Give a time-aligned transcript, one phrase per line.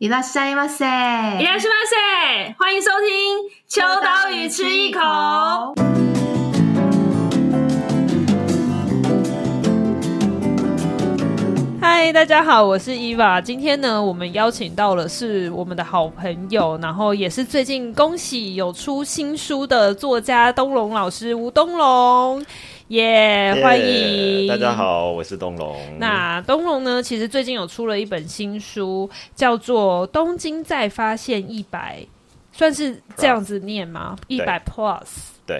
[0.00, 3.38] いらっしゃいませ，いらっしゃいませ，欢迎收听《
[3.68, 5.00] 秋刀鱼吃一口》。
[11.80, 13.40] 嗨，大家好，我是伊娃。
[13.40, 22.44] 今天呢，我们邀请到了是我们的好朋友，然后也是最近恭喜有出新书的作家东龙老师吴东龙。
[22.89, 25.77] 耶、yeah, 欢迎大家好，我是东龙。
[25.99, 31.99] 那东龙呢，其实最近有出了一本新书，叫做《东京再发现一百》，
[32.51, 34.15] 算是这样子念吗？
[34.27, 35.05] 一百 plus。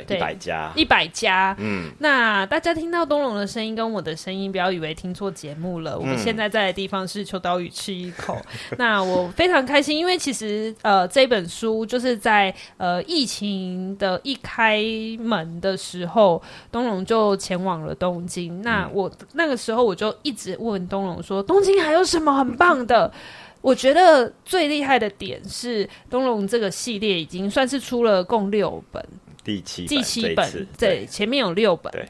[0.05, 1.55] 对，一百家，一百家。
[1.59, 5.93] 嗯，那大家听到东龙的声音跟我的声音，不要以为听错节目了。
[5.93, 5.99] 嗯。
[5.99, 8.37] 我们现在在的地方是秋刀鱼吃一口。
[8.77, 14.81] 那我非常开心，因为其实呃，这本书就是在呃疫情的一开
[15.19, 18.61] 门的时候，东龙就前往了东京。
[18.61, 23.11] 那我那个时候我就一直问东龙说：“东京还有什么很棒的？”
[23.61, 29.05] 我觉得最厉害的点是东龙这个系列已经算是出了共六本。
[29.49, 31.91] 第七第七本，对，前面有六本。
[31.91, 32.05] 对，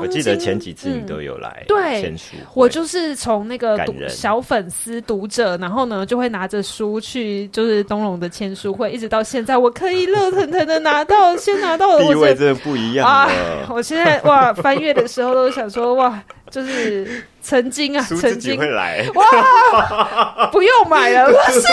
[0.00, 13.28] 我记得前几次你都有来、嗯、对签书，我就是从那个读小粉丝读者，然后呢就会拿着书去，就是东龙的签书会，一直到现在，我可以热腾腾的拿到，先拿到了，地位真的不一样 啊！
[13.68, 16.22] 我现在哇，翻阅的时候都想说哇。
[16.52, 21.66] 就是曾经啊， 曾经会来 哇，不用买了， 不是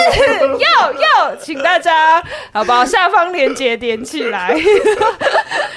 [0.58, 2.82] 要要，请大家好不好？
[2.82, 4.56] 下方链接点起来。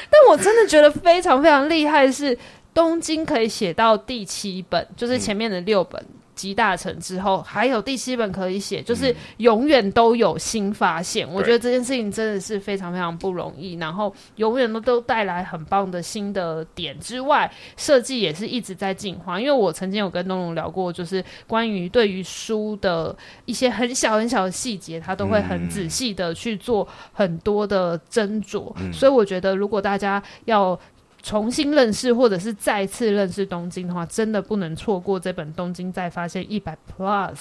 [0.09, 2.37] 但我真的觉得非常非常厉害，是
[2.73, 6.01] 东京可以写到第七本，就是前面的六本。
[6.01, 11.27] 嗯集大成之后，还有第七本可以写，就是永远都有新发现。
[11.27, 11.33] 嗯。
[11.33, 19.39] 我觉得这件事情真的是非常非常不容易，然后永远都都带来很棒的新的点之外，设计也是一直在进化。
[19.39, 28.71] 因为我曾经有跟东龙聊过，就是关于对于书的一些很小很小的细节，他都会很仔细的去做很多的斟酌。
[28.77, 28.91] 嗯。
[28.91, 30.79] 所以我觉得，如果大家要
[31.23, 37.33] 重新认识，或者是再次认识东京的话，真的不能错过这本《东京再发现一百 Plus》。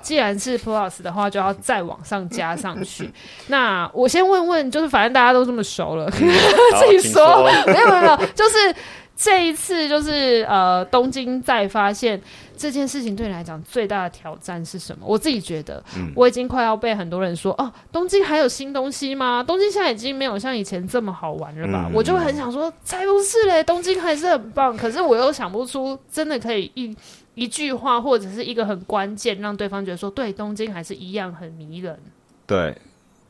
[0.00, 3.12] 既然是 Plus 的话，就要再往上加上去。
[3.48, 6.32] 那我先问问，就是反正大家都这么熟了，嗯、
[6.80, 8.74] 自己说，说 没有没有，就是。
[9.16, 12.20] 这一次就是呃，东京再发现
[12.54, 15.06] 这件事情对你来讲最大的挑战是什么？
[15.08, 19.42] 我自己觉得，嗯，我已经快要被很多人说哦，东京还有新东西吗？
[19.42, 21.86] 东京现在已经没有像以前这么好玩了吧？
[21.88, 24.76] 嗯，我就很想说，才不是嘞，东京还是很棒。
[24.76, 26.94] 可是我又想不出真的可以一
[27.34, 31.98] 一句话或者是一个很关键，让对方觉得说，对，东京还是一样很迷人。
[32.46, 32.76] 对，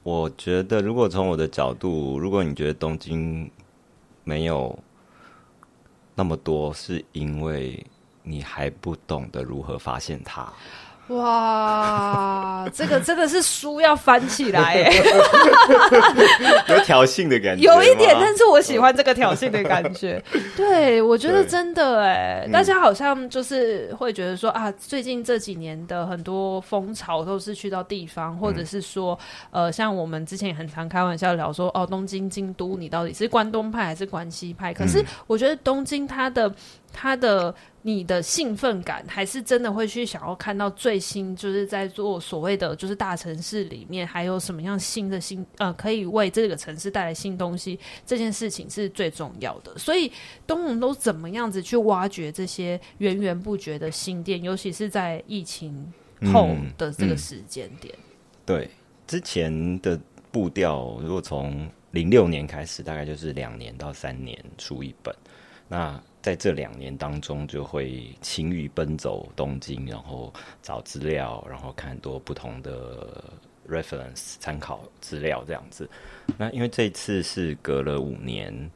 [0.03, 3.49] 我觉得如果从我的角度，如果你觉得东京
[4.25, 4.77] 没有。
[6.17, 7.87] 那么多是因为
[8.23, 10.53] 你还不懂得如何发现它。
[11.09, 14.75] 哇，这个真的是书要翻起来，
[16.69, 20.21] 有挑衅的感觉，有一点，但是我喜欢这个挑衅的感觉。
[20.57, 29.17] 对，我觉得真的哎，大家好像就是会觉得说啊，最近这几年的很多风潮都是去到地方，或者是说，
[29.53, 34.75] 呃，像我们之前也很常开玩笑聊说，哦，东京、京都，你到底是关东派还是关西派？
[34.75, 36.53] 可是我觉得东京它的。
[36.99, 49.77] 他的你的兴奋感，还是真的会去想要看到最新，就是在做所谓的就是大城市里面还有什么样新的新呃，可以为这个城市带来新东西，这件事情是最重要的。
[49.77, 50.11] 所以
[50.47, 55.93] 东龙都怎么样子去挖掘这些源源不绝的新店，尤其是在疫情
[56.33, 57.95] 后的这个时间点。
[57.95, 58.41] 嗯嗯。
[58.47, 58.71] 对，
[59.07, 60.01] 之前的
[60.33, 65.15] 步调，如果从零六年开始，大概就是两年到三年出一本，
[65.69, 66.01] 那。
[66.23, 73.23] 在这两年当中，就会勤于奔走东京，然后找资料，然后看很多不同的
[73.69, 75.89] reference 参考资料这样子。
[76.37, 78.71] 那因为这次是隔了五年，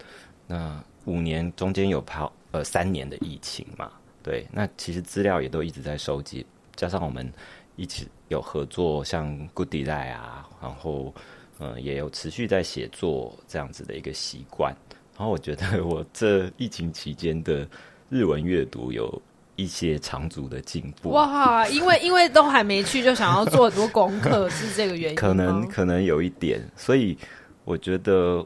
[0.47, 3.91] 那五年中间有跑呃三年的疫情嘛，
[4.23, 6.47] 对，那其实资料也都一直在收集，
[6.77, 7.29] 加上我们
[7.75, 11.13] 一起有合作，像 Goodie 啊，然后
[11.59, 14.73] 呃也有持续在写作这样子的一个习惯。
[15.21, 17.69] 然后我觉得 我这疫情期间的
[18.09, 19.21] 日文阅读有
[19.55, 21.11] 一些长足的进步。
[21.11, 25.17] 哇，因为因为都还没去，就想要做很多功课， 是这个原因？
[25.17, 27.19] 可能可能有一点，所以
[27.67, 28.43] 我觉得，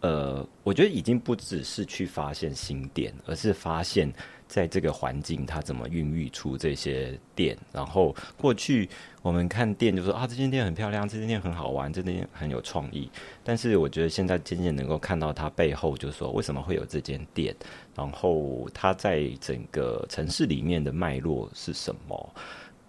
[0.00, 4.10] 呃，我觉得已经不只是去发现新店，而是发现。
[4.46, 7.56] 在这个环境，它怎么孕育出这些店？
[7.72, 8.88] 然后过去
[9.24, 13.10] 我们看店就说啊，这间店很漂亮，这间店很好玩，这间店很有创意。
[13.42, 17.56] 但是我觉得现在渐渐能够看到它背后，就是说为什么会有这间店，
[17.96, 22.34] 然后它在整个城市里面的脉络是什么？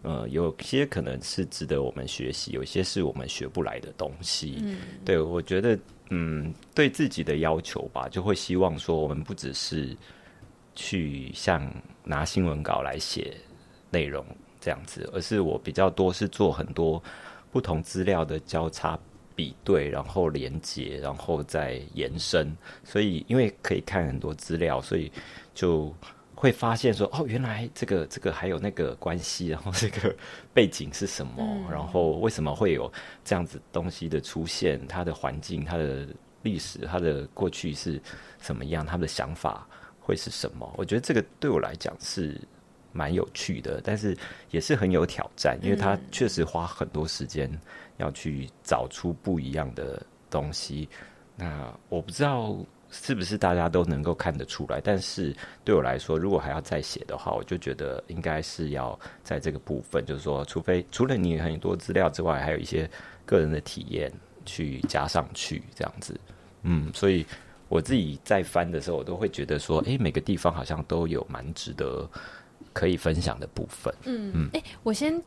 [0.01, 4.57] 呃，有些可能是值得我们学习，有些是我们学不来的东西。
[4.61, 5.79] 嗯，对，我觉得，
[6.09, 9.95] 嗯，对自己的要求吧，就会希望说，我们不只是
[10.75, 11.73] 去像
[12.03, 13.33] 拿新闻稿来写
[13.89, 14.23] 内容
[14.65, 17.01] 这样子，而是我比较多是做很多
[17.51, 18.97] 不同资料的交叉
[19.35, 22.51] 比对，然后连接，然后再延伸。
[22.83, 25.11] 所以，因为可以看很多资料，所以
[25.53, 25.93] 就。
[26.37, 30.13] 会发现说哦，原来这个这个还有那个关系，然后这个
[30.53, 31.31] 背景是什么？
[31.39, 32.91] 嗯、然后为什么会有
[33.23, 34.85] 这样子东西的出现？
[34.85, 36.05] 它的环境、它的
[36.41, 38.01] 历史、它的过去是
[38.41, 38.85] 什么样？
[38.85, 39.65] 他们的想法
[39.97, 40.69] 会是什么？
[40.77, 42.37] 我觉得这个对我来讲是
[42.95, 44.17] 蛮有趣的，但是
[44.49, 47.51] 也是很有挑战，因为它确实花很多时间
[47.97, 50.89] 要去找出不一样的东西。
[51.35, 52.57] 那我不知道。
[52.91, 54.79] 是不是大家都能够看得出来？
[54.79, 62.89] 但是对我来说，如果还要再写的话，我就觉得应该是要在这个部分，就是说，除非除了你很多资料之外，还有一些
[63.25, 64.09] 个人的体验
[64.45, 66.17] 去加上去，这样子。
[66.61, 67.25] 嗯，所以
[67.67, 72.09] 我自己在翻的时候，我都会觉得说，诶，每个地方好像都有蛮值得
[72.75, 73.91] 可以分享的部分。
[74.03, 75.19] 嗯嗯，诶，我先。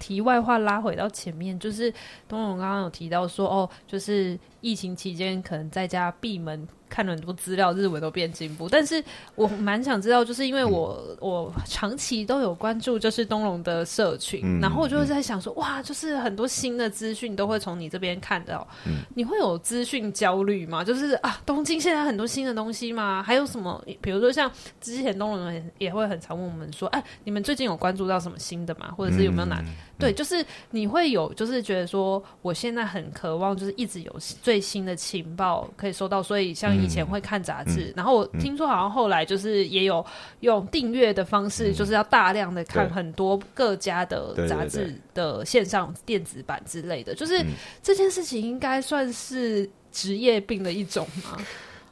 [0.00, 1.90] 题外话拉回到前面，就是
[2.26, 8.66] 东龙刚刚有提到说，哦，就是疫情期间可能在家闭门看了很多资料，日文都变进步。
[8.66, 9.02] 但是
[9.34, 20.82] 我蛮想知道，就是因为我、嗯、我长期都有关注，就是东龙的社群，嗯、然后我就在想说，哇，就是很多新的资讯都会从你这边看到，嗯、你会有资讯焦虑吗？
[20.82, 23.22] 就是啊，东京现在很多新的东西吗？
[23.22, 23.84] 还有什么？
[24.00, 24.50] 比如说像
[24.80, 28.90] 之前东龙也也会很常问我们说，哎，你们最近有关注到什么新的吗？
[28.96, 29.60] 或者是有没有哪？
[29.60, 40.04] 嗯对，就是你会有，就是觉得说，我现在很渴望，就是一直有最新的情报可以收到，所以像以前会看杂志，然后我听说好像后来就是也有
[40.40, 47.44] 用订阅的方式，就是要大量的看很多各家的杂志的线上电子版之类的，就是
[47.82, 51.38] 这件事情应该算是职业病的一种吗？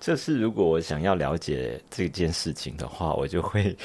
[0.01, 3.77] 这是如果我想要了解这件事情的话，我就会。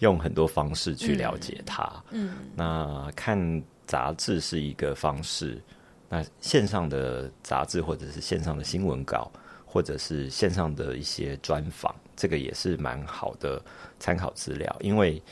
[0.00, 1.82] 用很多方式去了解它。
[2.12, 3.36] 嗯，嗯，那看
[3.84, 5.60] 杂志是一个方式，
[6.08, 9.30] 那线上的杂志或者是线上的新闻稿，
[9.64, 13.62] 或者是线上的一些专访，这个也是蛮好的
[13.98, 14.74] 参考资料。
[14.80, 15.22] 因为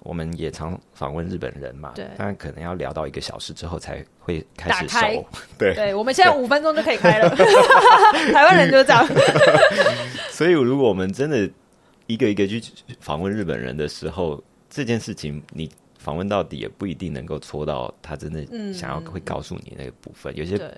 [0.00, 4.98] 我们也常访问日本人嘛，对，但可能要聊到一个小时之后才会开始收。
[5.58, 7.28] 对，对，我们现在五分钟就可以开了。
[8.32, 9.06] 台湾人就这样。
[10.30, 11.50] 所以，如果我们真的。
[12.06, 12.62] 一个一个去
[13.00, 14.38] 访问日本人的时候，
[14.68, 15.66] 这件事情你
[16.04, 20.32] 访问到底也不一定能够戳到他真的想要会告诉你那个部分。
[20.34, 20.76] 嗯、有些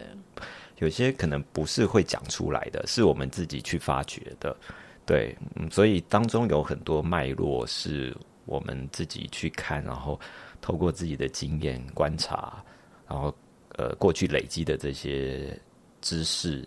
[0.79, 4.57] 有些可能不是会讲出来的，是我们自己去发掘的。
[5.05, 10.19] 对，嗯，所以当中有很多脉络是我们自己去看，然后
[10.63, 12.65] 透过自己的经验观察，
[13.09, 13.35] 然后
[13.77, 15.59] 呃过去累积的这些
[16.01, 16.67] 知识，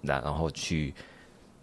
[0.00, 0.94] 那然后去。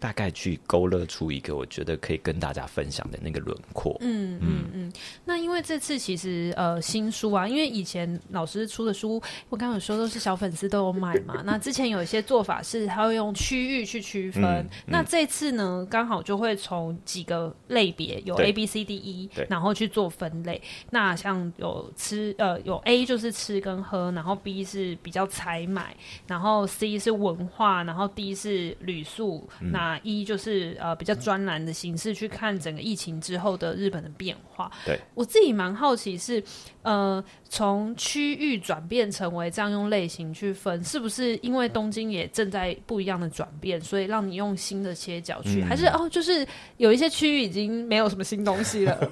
[0.02, 3.96] 大概去勾勒出一个我觉得可以跟大家分享的那个轮廓。
[4.02, 4.94] 嗯嗯嗯。
[5.24, 11.42] 那因为这次其实呃新书啊，因为以前老师出的书，我刚刚有说都是小粉丝都有买嘛。
[11.46, 14.44] 那之前有一些做法是他会用区域去区分。
[14.44, 20.60] 嗯嗯、那这次呢，刚好就会从几个类别有 A B C D E，然后去做分类。
[20.90, 29.48] 那像有吃呃有 A 就是吃跟喝，然后 B 是比较采买，然后 C 是文化，然后 D 是旅宿。
[29.60, 34.72] 嗯、那一就是呃比较专栏的形式去看整个疫情之后的日本的变化。
[34.86, 36.42] 对，我自己蛮好奇是
[36.84, 49.12] 呃从区域转变成为这样用类型去分，是不是因为东京也正在不一样的转变，所以让你用新的切角去，嗯、还是哦就是有一些区域已经没有什么新东西了？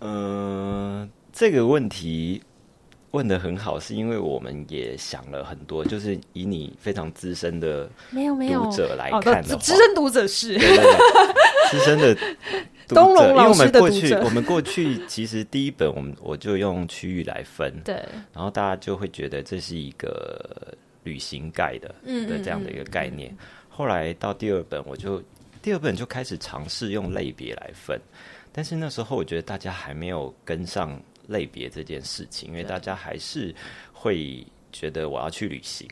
[0.00, 2.42] 嗯、 呃，这个问题。
[3.12, 10.58] 问的很好，是因为我们也想了很多，就是以你非常资深的没有没有读者来看的话，资深读者是
[11.70, 12.14] 资深的
[12.86, 13.94] 东龙老师的读者。
[13.94, 17.94] 因为我们过去，我们过去其实第一本我们我就用区域来分，对，
[18.34, 23.34] 然后大家就会觉得这是一个旅行盖的的这样的一个概念。
[23.70, 25.22] 后来到第二本，我就
[25.62, 27.98] 第二本就开始尝试用类别来分，
[28.52, 31.00] 但是那时候我觉得大家还没有跟上。
[31.28, 33.54] 类别这件事情，因为大家还是
[33.92, 35.88] 会觉得我要去旅行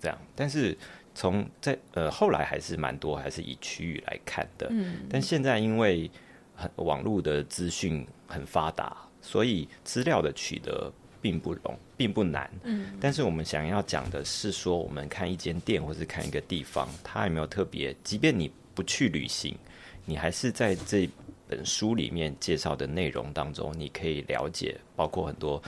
[0.00, 0.76] 这样，但是
[1.14, 6.10] 从在呃后来还是蛮多还是以区域来看的，嗯，但现在因为
[6.54, 19.54] 很网络的资讯很发达，所以资料的取得并不容并不难，嗯，但是我们想要讲的是说，我们看一间店或是看一个地方，它有没有特别，即便你不去旅行，
[20.06, 21.08] 你还是在这
[21.50, 25.60] 本书里面介绍的内容当中，你可以了解，包括很多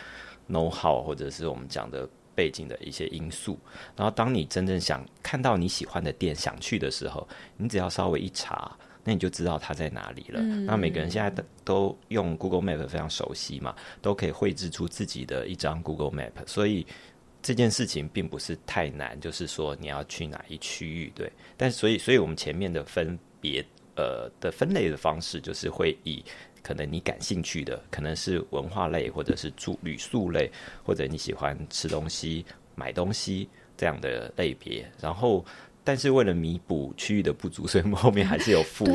[0.48, 3.58] know how 或者是我们讲的背景的一些因素。
[3.96, 10.40] 然后，当你真正想看到你喜欢的店想去的时候，你只要稍微一查，那你就知道它在哪里了。
[10.40, 16.86] 嗯、那每个人现在都都用 Google Map 非常熟悉嘛，都可以绘制出自己的一张 Google Map，所以。
[17.44, 21.28] 这件事情并不是太难，就是说你要去哪一区域，对。
[21.56, 26.24] 但所以，所以我们前面的分别，呃的分类的方式，就是会以
[26.62, 30.50] 可能你感兴趣的，可能是文化类，或者是住旅宿类，
[30.84, 32.44] 或者你喜欢吃东西、
[32.74, 34.90] 买东西这样的类别。
[35.00, 35.44] 然后，
[35.84, 38.86] 但是为了弥补区域的不足，所以我们后面还是有附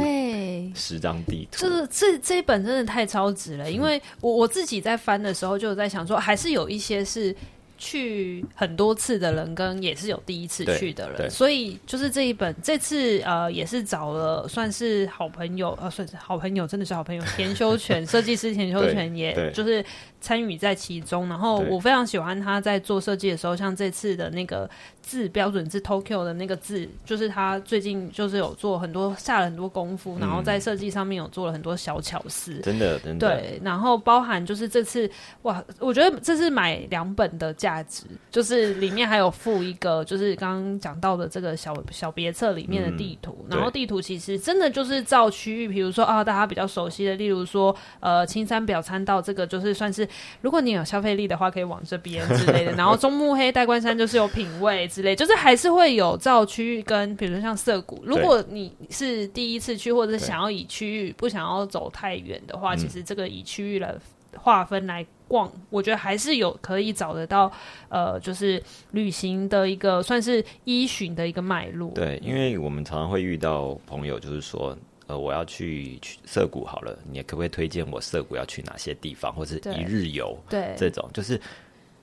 [0.73, 1.61] 十张地图。
[1.61, 7.35] 就是这这一本真的太超值了，因为我我自己在翻的时候，就在想说，还是有一些是。
[7.77, 19.83] 去很多次的人跟也是有第一次去的人，所以就是这一本这次呃也是找了算是好朋友呃算是好朋友，真的是好朋友田修全 设计师田修全也就是
[20.27, 24.69] 参与在其中，然后我非常喜欢他在做设计的时候，像这次的那个
[25.01, 33.29] 字标准字 Tokyo 的那个字，就是他最近就是有做很多下了很多功夫，然后在设计上面有做了很多小巧思，真的真的。
[33.29, 35.09] 对，然后包含就是这次
[35.43, 37.67] 哇，我觉得这是买两本的价。
[37.67, 50.07] 价值就是里面还有附一个，就是刚刚讲到的这个小小别册里面的地图，嗯，然后地图其实真的就是照区域，比如说啊，大家比较熟悉的，例如说呃青山表参道这个就是算是，
[50.41, 52.71] 如果你有消费力的话，可以往这边之类的。
[52.77, 63.93] 然后中目黑代官山就是有品味之类，就是还是会有造区域跟，比如说像涩谷，如果你是第一次去或者是想要以区域不想要走太远的话，其实这个以区域来
[64.35, 65.05] 划分来。
[65.29, 67.51] 逛，我觉得还是有可以找得到，
[67.89, 71.91] 呃，就是旅行的一个算是依循的一个脉络。
[71.91, 74.73] 对，因为我们常常会遇到朋友，就是说，
[75.07, 80.37] 呃，我要去去涩谷好了，你可不可以推荐我涩谷要去哪些地方，或者一日游？
[80.49, 81.39] 对，这种就是。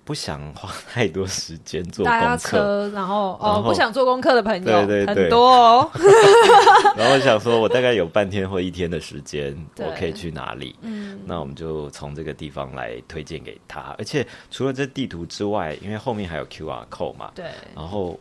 [0.06, 5.90] 不想花太多时间做功课，然后哦，不想做功课的朋友对对对很多哦。
[6.94, 10.76] 然后我想说，我大概有半天或一天的时间，我可以去哪里？
[10.82, 13.94] 嗯，那我们就从这个地方来推荐给他。
[13.96, 17.46] 而且除了这地图之外，因为后面还有 QR code 嘛，对。
[17.74, 18.20] 然后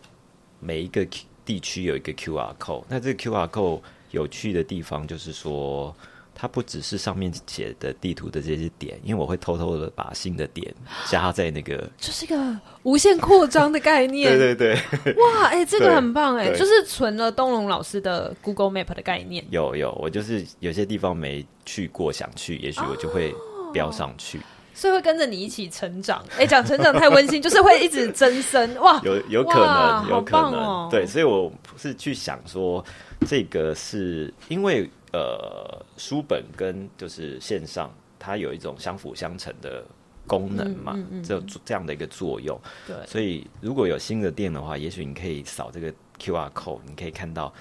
[0.62, 1.06] 每一个
[1.44, 3.82] 地区有一个 QR code，那这个 QR code
[4.13, 5.93] 有趣的地方就是说。
[6.36, 10.74] 它不只是上面写的地图的这些点，因为我会偷偷的把新的点
[11.05, 14.34] 加在那个，这是一个无限扩张的概念。
[14.36, 19.46] 对对对，哇，哎、欸，这个很棒哎，就是存了东龙老师的 Google Map 的概念。
[19.51, 23.32] 有有，我就是有些地方没去过，想去，也许我就会
[23.72, 24.41] 标上去，哦、
[24.74, 26.25] 所以会跟着你一起成长。
[26.32, 28.74] 哎、欸，讲成长太温馨，就是会一直增生。
[28.79, 32.84] 哇， 有有可能，有可能、哦，对，所以我是去想说，
[33.25, 34.89] 这个是因为。
[35.15, 39.86] 呃，书本跟就是线上，它有一种相辅相成的
[40.25, 42.60] 功能嘛，嗯嗯嗯、这这样的一个作用。
[42.88, 47.53] 对，所以如果有新的店的话，也许你可以扫这个 QR code，你可以看到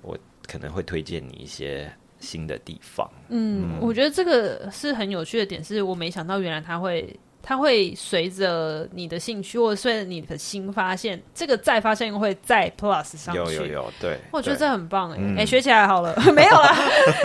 [0.00, 0.16] 我
[0.46, 3.06] 可能会推荐你一些新的地方。
[3.28, 7.14] 嗯，嗯，我觉得这个是很有趣的点，是我没想到原来它会。
[7.46, 13.38] 它会随着你的兴趣，或者随着你的新发现，这个再发现会再 plus 上去。
[13.38, 16.74] 有有有，对，我觉得这很棒哎，哎、嗯欸，学起来好了， 没有啦。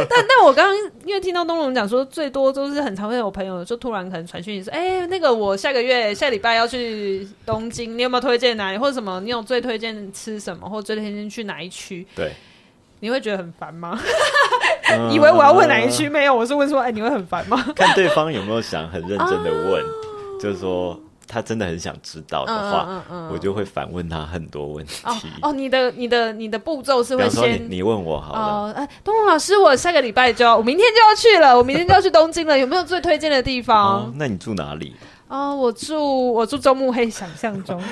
[0.10, 9.22] 但但我刚刚因为听到东龙讲说，最多都是很常会有朋友就突然可能传讯息说，哎、欸，那个我下个月下礼拜要去东京，你有没有推荐哪里或者什么？
[9.22, 12.06] 你有最推荐吃什么，或者最推荐去哪一区？
[12.16, 12.34] 对，
[13.00, 13.98] 你会觉得很烦吗？
[15.12, 16.10] 以为我要问哪一区？
[16.10, 17.64] 没有，我是问说，哎、欸，你会很烦吗？
[17.76, 19.82] 看对方有没有想很认真的问。
[19.84, 20.09] 啊
[20.40, 25.04] 就是说，他真的很想知道的话，嗯嗯嗯、我就会反问他很多问题。
[25.06, 28.40] 哦，哦你的、你的、你的步骤是会先你，你问我好了。
[28.40, 34.06] 哦，哎，东龙老师，我下个礼拜就要，我明天就要去了，我明天就要去东京了，有没有最推荐的地方？
[34.06, 34.96] 哦，那你住哪里？
[35.30, 37.80] 哦，我住我住中目黑，想象中。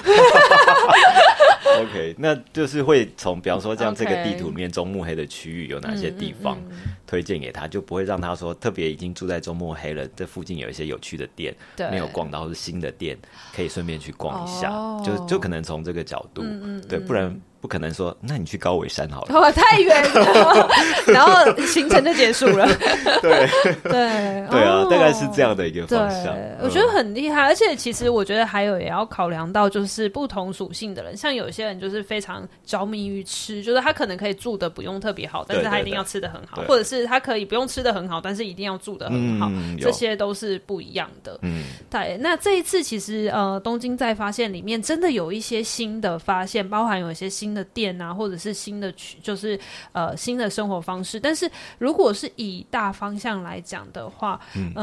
[1.80, 6.58] OK，那就是会从，比方说，像这个地图里面中目黑的区域有哪些地方
[7.06, 11.56] 推荐给他，就不会让他说特别已经住在中目黑了，这附近有一些有趣的店
[11.92, 13.16] 没有逛到，或是新的店
[13.56, 14.70] 可以顺便去逛一下，
[15.06, 16.44] 就就可能从这个角度，
[16.90, 17.40] 对，不然。
[17.60, 20.70] 不可能说，那你去高尾山好了，哦、太远了，
[21.08, 21.34] 然后
[21.66, 22.68] 行程就结束了。
[23.22, 23.48] 对
[23.84, 26.36] 对 对啊、哦，大概是这样的一个方向。
[26.62, 41.40] 我觉得很厉害，而且其实我觉得还有也要考量到，就是不同属性的人，像有些人就是非常着迷于吃，就是他可能可以住的不用特别好，但是他一定要吃的很好，或者是他可以不用吃的很好，但是一定要住的很好，嗯，这些都是不一样的。
[41.42, 42.18] 嗯，对。
[42.20, 47.68] 那这一次其实呃，东京在发现里面真的有一些新的发现，包含有一些新的。
[47.78, 49.60] 店啊，或者是新的区，就是
[49.92, 51.20] 呃新的生活方式。
[51.20, 51.48] 但是
[51.78, 54.74] 如果是以大方向来讲的话，嗯，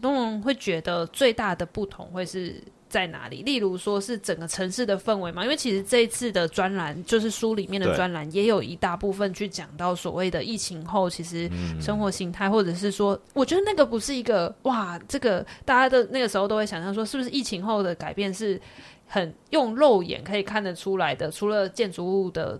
[0.00, 2.62] 东、呃、龙会觉得最大的不同会是。
[2.92, 3.42] 在哪里？
[3.42, 18.60] 例如说是整个城市的氛围嘛，因为其实这一次的专栏，就是书里面的专栏，也有一大部分去讲到所谓的疫情后，其实生活形态，或者是说，我觉得那个不是一个哇，这个大家的那个时候都会想象说，是不是疫情后的改变是
[19.12, 21.30] 很用肉眼可以看得出来的？
[21.30, 22.58] 除了建筑物的。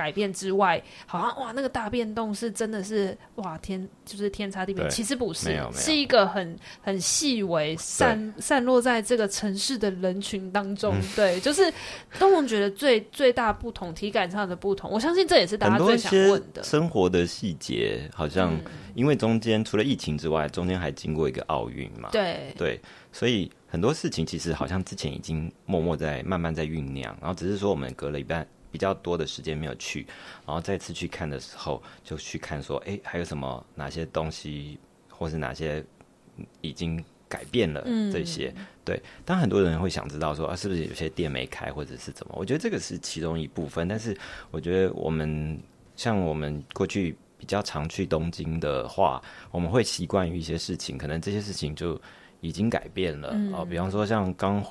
[0.00, 4.88] 改变之外，好像哇，那个大变动是真的是哇天，就是天差地别。
[4.88, 10.94] 其实不是，是一个很很细微散散落在这个城市的人群当中。
[10.94, 11.70] 嗯、对，就是
[12.18, 14.90] 东龙觉得最最大不同，体感上的不同。
[14.90, 16.62] 我相信这也是大家最想问的。
[16.62, 18.58] 生活的细节，好像
[18.94, 22.08] 因为中间除了疫情之外，中间还经过一个奥运嘛。
[22.10, 22.80] 对对，
[23.12, 28.46] 所以很多事情其实好像之前已经默默在慢慢在酝酿，然后只是说我们隔了一半。
[28.70, 30.06] 比较多的时间没有去，
[30.46, 35.84] 然后再次去看的时候，就去看说，哎，还有什么哪些东西，或是哪些
[36.60, 38.52] 已经改变了这些。
[38.56, 42.34] 嗯、对，当很多人会想知道说，啊，是不是有些店没开，或者是怎么？
[42.36, 44.16] 我觉得这个是其中一部分，但是
[44.50, 45.60] 我觉得我们
[45.96, 52.00] 像我们过去比较常去东京的话，我们会习惯于一些事情，可能这些事情就
[52.40, 53.66] 已经改变了啊、嗯哦。
[53.68, 54.64] 比方说像刚。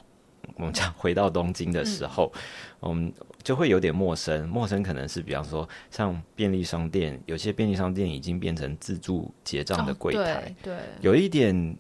[0.56, 2.32] 我们讲回到东京的时候，
[2.80, 4.48] 我、嗯、们就会有点陌生。
[4.50, 11.78] 陌生可能是比方说，像便利商店，有些便利商店已经变成自助结账的柜台、哦，对，有一点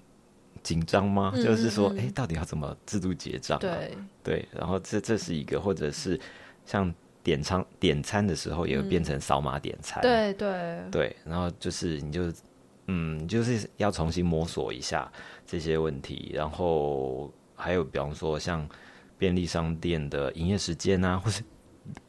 [0.63, 1.31] 紧张吗？
[1.35, 3.59] 嗯、就是说，哎、欸，到底要怎么自助结账、啊？
[3.59, 4.47] 对，对。
[4.53, 6.17] 然后这这是一个，或者是
[6.65, 10.01] 像点餐点餐的时候，也会变成扫码点餐。
[10.01, 11.15] 对对对。
[11.25, 12.31] 然后就是你就
[12.87, 15.11] 嗯，就是要重新摸索一下
[15.45, 17.29] 这些问题，然后。
[17.59, 18.67] 还有，比方说像
[19.17, 21.43] 便利商店的营业时间啊， 或是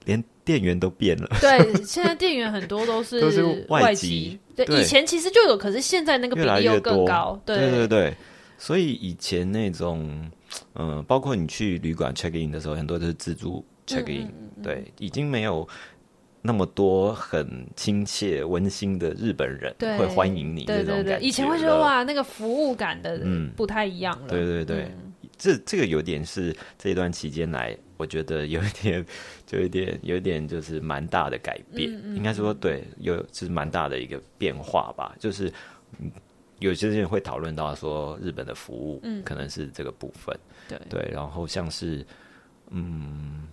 [0.05, 1.29] 连店员都变了。
[1.41, 4.39] 对，现在店员很多都是 都是外籍。
[4.55, 7.41] 对，以前其实就有，可是现在那个比例又更高。
[7.45, 8.15] 对对对对，
[8.59, 10.31] 所以以前那种，
[10.75, 14.63] 嗯、呃，包括你去旅馆 check in 的时候，很多都是自助 check in，嗯嗯嗯。
[14.63, 15.67] 对，已经没有
[16.43, 21.03] 那么多很亲切温馨的日本人会欢迎你这种感觉。
[21.03, 23.21] 对对对，以前会觉得哇，那个服务感的
[23.57, 24.27] 不太一样了。
[24.27, 24.83] 嗯、对对对。
[24.83, 25.10] 嗯
[25.41, 29.05] 这这个有点是这一段期间来，我觉得有一点，
[29.47, 31.91] 就有一点，有一点就是蛮大的改变。
[31.91, 35.17] 嗯嗯、应该说，对，有是蛮大的一个变化吧。
[35.19, 35.51] 就是
[36.59, 40.39] 有些人会讨论到说，日本的服务嗯可能是这个部分。
[40.69, 42.05] 嗯、对对，然后像是
[42.69, 43.49] 嗯，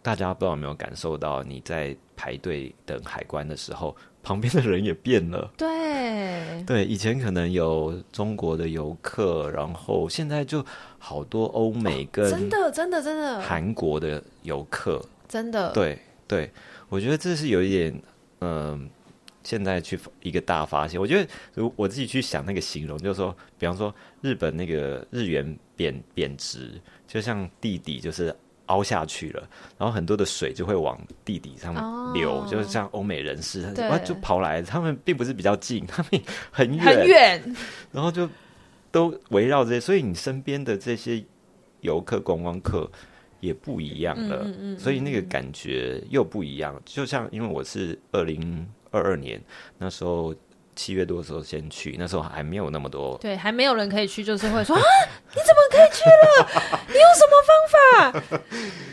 [0.00, 3.96] 大家不知道有没有感受到，你在排队等海关的时候。
[4.24, 6.64] 旁边的人也变了， 对。
[6.66, 10.64] 对，以前可能有中国的游客，然后现在就
[10.98, 13.40] 好多欧美跟真的真的真的。
[13.42, 15.70] 韩国的游客，真的。
[15.72, 16.50] 对对，
[16.88, 18.02] 我觉得这是有一点，
[18.40, 18.80] 嗯、呃，
[19.42, 28.34] 现在去一个大发现，我觉得如我自己去想那个形容，就是说，比方说日本那个日元贬贬值，就像弟弟就是。
[28.66, 29.48] 凹下去了，
[29.78, 31.74] 然后很多的水就会往地底上
[32.12, 37.56] 流，哦、就是像欧美人士，他就跑来，他们并不是比较近， 他们很远很远，
[37.92, 38.28] 然后就
[38.90, 41.22] 都围绕这些，所以你身边的这些
[41.80, 42.90] 游客、观光客
[43.40, 46.80] 也不一样了，嗯嗯嗯，所以那个感觉又不一样。
[46.84, 49.40] 就像因为我是二零二二年
[49.78, 50.34] 那时候。
[50.76, 54.82] 七月多的时候先去，那时候还没有那么多，对，还没有人可以去，就是会说啊，
[55.30, 56.48] 你怎么可以去了？
[56.88, 58.38] 你用什么方法？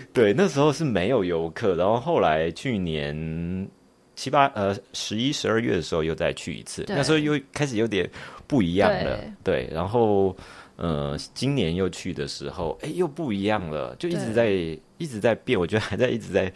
[0.14, 3.68] 对，那时候是没有游客，然后后来去年
[4.16, 8.10] 七八呃十一十二月的时候又再去一次，那时候又开始有点
[8.48, 10.36] 不一样了，对，对，然后
[10.76, 14.50] 呃今年又去的时候，哎又不一样了，就一直在
[14.98, 16.52] 一直在变，我觉得还在一直在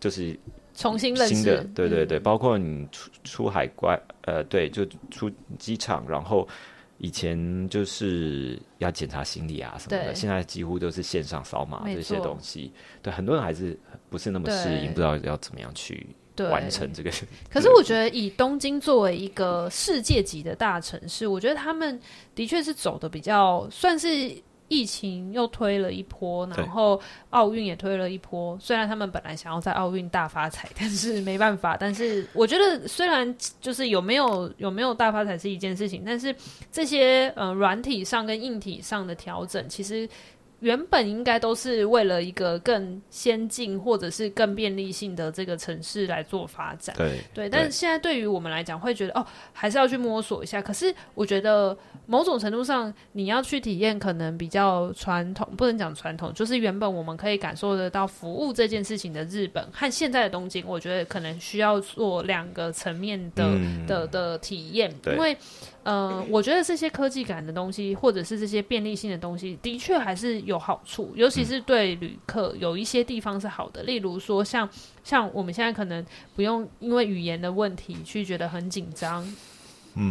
[0.00, 0.38] 就是。
[0.78, 6.46] 重新认识新的，对对对，包括你出出海关，呃，对，就出机场，然后
[6.98, 12.72] 以前就是要检查行李啊什么的，现在几乎都是线上扫码这些东西。
[13.02, 13.76] 对，很多人还是
[14.08, 17.10] 不是那么适应，不知道要怎么样去完成这个。
[17.50, 22.00] 可是我觉得，以东京作为一个世界级的大城市，我觉得他们
[22.36, 24.32] 的确是走的比较算是。
[24.68, 27.00] 疫情又推了一波，然后
[27.30, 28.56] 奥运也推了一波。
[28.60, 31.76] 虽然他们本来想要在奥运大发财，但是没办法。
[31.76, 36.34] 但是我觉得，虽然就是有没有有没有大发财是一件事情，但是
[36.70, 40.08] 这些呃软体上跟硬体上的调整，其实
[40.60, 47.48] 原本应该都是为了一个更先进或者是更便利性的这个城市来做发展，对对。
[47.48, 50.60] 但是现在对于我们来讲，会觉得哦，还是要去摸索一下。
[50.60, 65.36] 可是我觉得某种程度上，你要去体验可能比较传统，不能讲传统，就是原本我们可以感受得到服务这件事情的日本和现在的东京，我觉得可能需要做两个层面的、嗯、的的体验，因为。
[65.84, 73.82] 呃，我觉得这些科技感的东西，或者是这些便利性的东西，的确还是有好处，尤其是对旅客，有一些地方是好的。
[73.84, 74.68] 例如说像，
[75.02, 79.24] 像我们现在可能不用因为语言的问题去觉得很紧张。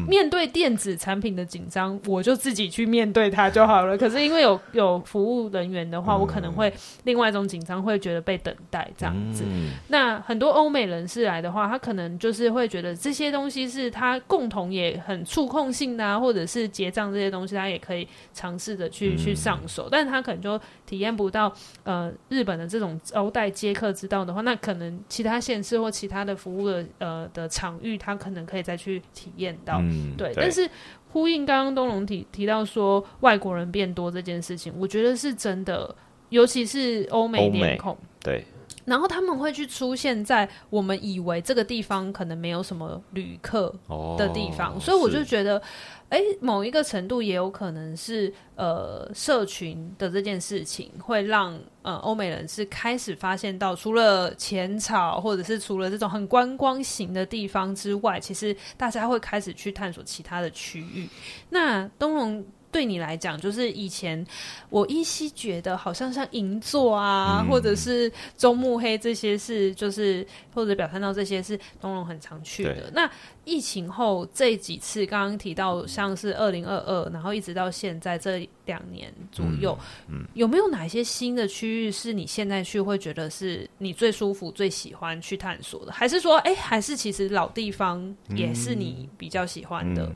[0.08, 3.98] 面对电子产品的紧张，我就自己去面对它就好了。
[3.98, 6.72] 可是因为有有服务人员的话，我可能会
[7.04, 9.44] 另外一种紧张，会觉得被等待这样子。
[9.48, 19.88] 嗯、那很多欧美人士来的话，他可能就是会觉得这些东西是他共同也很触控性的啊，或者是结账这些东西，他也可以尝试着去、嗯、去上手。
[19.90, 29.77] 但是他可能就体验不到呃日本的这种招待接客之道的话，那可能其他县市或其他的服务的呃的场域，他可能可以再去体验到。
[29.82, 30.70] 嗯，对，对，但是
[31.10, 35.96] 呼应刚刚东龙提提到说外国人变多这件事情，我觉得是真的，
[36.30, 38.46] 尤其是欧美脸孔，对，
[38.88, 43.72] 然后他们会去出现在我们以为这个地方可能没有什么旅客
[44.18, 45.62] 的地方，哦，所以我就觉得。
[46.10, 61.10] 哎，某一个程度也有可能是呃，社群的这件事情会让呃欧美人士开始发现到，除了浅草或者是除了这种很观光型的地方之外，其实大家会开始去探索其他的区域。
[61.50, 62.46] 那东龙。
[62.72, 64.26] 对你来讲，就是以前
[64.70, 72.92] 我依稀觉得好像像银座啊，嗯、或者是中目黑这些是，就是或者表参道这些是东龙很常去的。
[72.94, 73.10] 那
[73.46, 79.78] 疫情后这几次，刚刚提到像是二零二二，然后一直到现在这两年左右，
[80.08, 85.92] 嗯嗯、有没有哪些新的区域是你现在去会觉得是你最舒服、最喜欢去探索的？
[85.92, 90.14] 还是说，哎，还是其实老地方也是你比较喜欢的？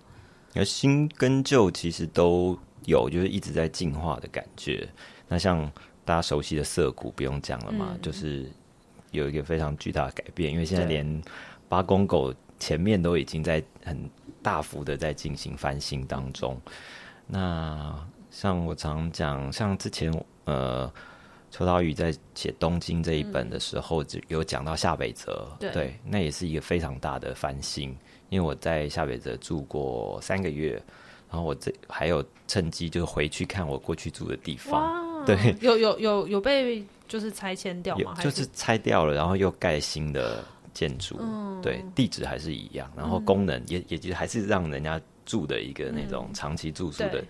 [0.53, 4.87] 而新跟旧其实都有，就是一直在进化的感觉。
[5.27, 5.71] 那像
[6.03, 8.51] 大家熟悉的涩谷，不用讲了嘛，嗯，就是
[9.11, 10.51] 有一个非常巨大的改变。
[10.51, 11.21] 因为现在连
[11.69, 14.09] 八公狗前面都已经在很
[14.41, 16.59] 大幅的在进行翻新当中。
[17.27, 17.95] 那
[18.29, 20.91] 像我常讲，像之前呃，
[21.49, 27.95] 秋刀鱼在写东京这一本的时候，就有讲到下北泽，嗯，对，那也是一个非常大的翻新。
[28.31, 30.81] 因为我在夏北泽住过三个月，
[31.29, 35.25] 然后我这还有趁机就回去看我过去住的地方。
[35.25, 38.15] 对，有有有有被就是拆迁掉吗？
[38.21, 40.41] 就是拆掉了，然后又盖新的
[40.73, 41.17] 建筑。
[41.19, 47.21] 嗯，对，地址还是一样，然后功能也、嗯、也就还是让人家住的一个那种长期住宿的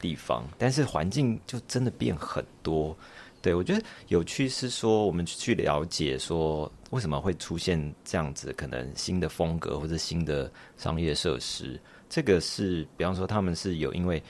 [0.00, 2.96] 地方，嗯、但是环境就真的变很多。
[3.40, 11.80] 对，我觉得有趣是说，我们去了解说为什么会出现这样子可能新的风格或者新的商业设施。
[12.08, 14.20] 这个是，比方说他们是有因为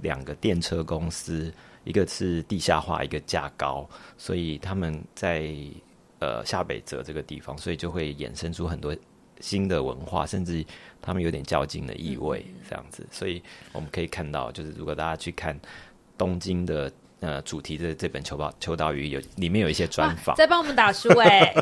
[0.00, 1.52] 两个电车公司，
[1.84, 5.54] 一个是地下化，一个价高，所以他们在
[6.20, 8.96] 呃下北泽这个地方，所以就会衍生出很多
[9.40, 10.64] 新的文化，甚至
[11.02, 13.06] 他们有点较劲的意味，这样子。
[13.10, 15.58] 所以我们可以看到，就是如果大家去看
[16.16, 16.90] 东京的。
[17.24, 21.54] 呃，主题的这本《秋刀秋刀鱼》有里面有一些专访，在帮我们打书哎。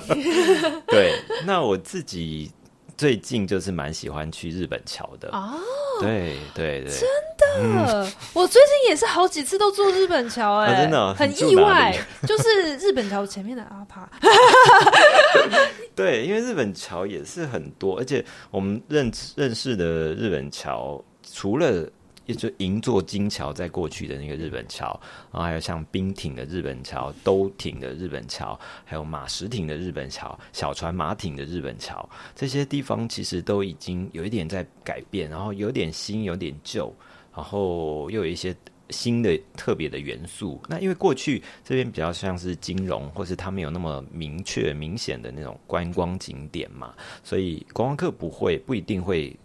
[0.89, 1.15] 对，
[1.47, 2.51] 那我自己
[2.97, 5.55] 最近就是蛮喜欢去日本桥的哦。
[6.01, 11.97] 对对对，真的，嗯、我最近也是好几次都坐日本桥哎、啊，真的、哦、很意外，
[12.27, 14.11] 就是日本桥前面的阿帕。
[15.95, 21.01] 对，因为日本桥也是很多，而且我们认认识的日本桥
[21.33, 21.89] 除了。
[22.27, 24.89] 也就银座金桥在过去的那个日本桥，
[25.33, 36.95] 然后还有像冰町的日本桥、都町的日本桥，还有马石町的日本桥、小船马町的日本桥，这些地方其实都已经有一点在改变，然后有点新，有点旧，
[37.35, 38.55] 然后又有一些
[38.91, 40.61] 新的特别的元素。
[40.69, 49.37] 那因为过去这边比较像是金融，或是它没有那么明确、明显的那种观光景点嘛，所以观光客不会不一定会。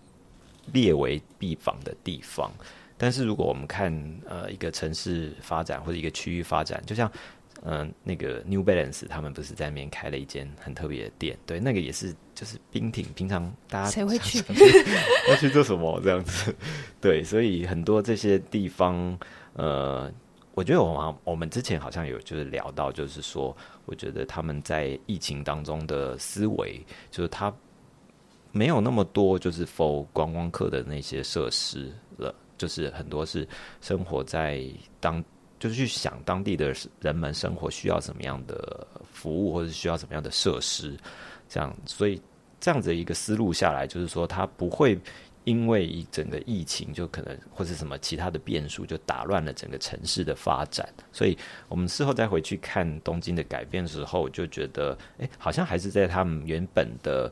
[0.73, 2.51] 列为必访的地方，
[2.97, 3.91] 但是如果我们看
[4.27, 7.12] 呃一个城市发展或者一个区域发展，就像
[7.63, 14.39] 嗯、呃、那个 New Balance 他们不是在那边开了一间很特别的店，对，那个也是就是冰挺平常大家谁会去
[15.30, 16.53] 要去做什么这样子，
[16.99, 19.17] 对，所以很多这些地方
[19.53, 20.12] 呃，
[20.53, 27.53] 我觉得我们我们之前好像有就是聊到，就是说我觉得他们在疫情当中的思维，就是他。
[28.58, 33.48] 没有那么多，就是 for 观光客的那些设施了，就是很多是
[33.82, 34.63] 生活在
[35.00, 35.24] 当
[35.60, 40.98] 就是去想当地的人们生活需要什么样的服务，或者需要什么样的设施，
[41.48, 42.20] 这样，所以
[42.60, 45.00] 这样子一个思路下来，就是说它不会
[45.43, 50.88] 因为一整个疫情就可能或是什么其他的变数就打乱了整个城市的发展。
[51.12, 51.38] 所以
[51.70, 57.32] 我们事后再回去看东京的改变的时候，就觉得，哎，好像还是在他们原本的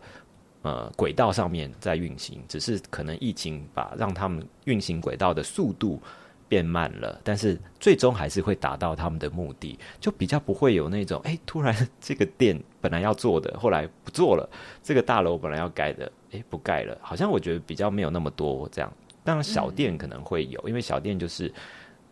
[0.66, 6.02] 呃轨道上面在运行，只是可能疫情把让他们运行轨道的速度。
[6.48, 14.48] 变慢了，但是最终还是会达到他们的目的，就比较不会有那种哎，突然这个店本来要做的，后来不做了；
[14.84, 16.96] 这个大楼本来要盖的，哎，不盖了。
[17.02, 18.94] 好像我觉得比较没有那么多这样。
[19.24, 21.52] 当然小店可能会有，因为小店就是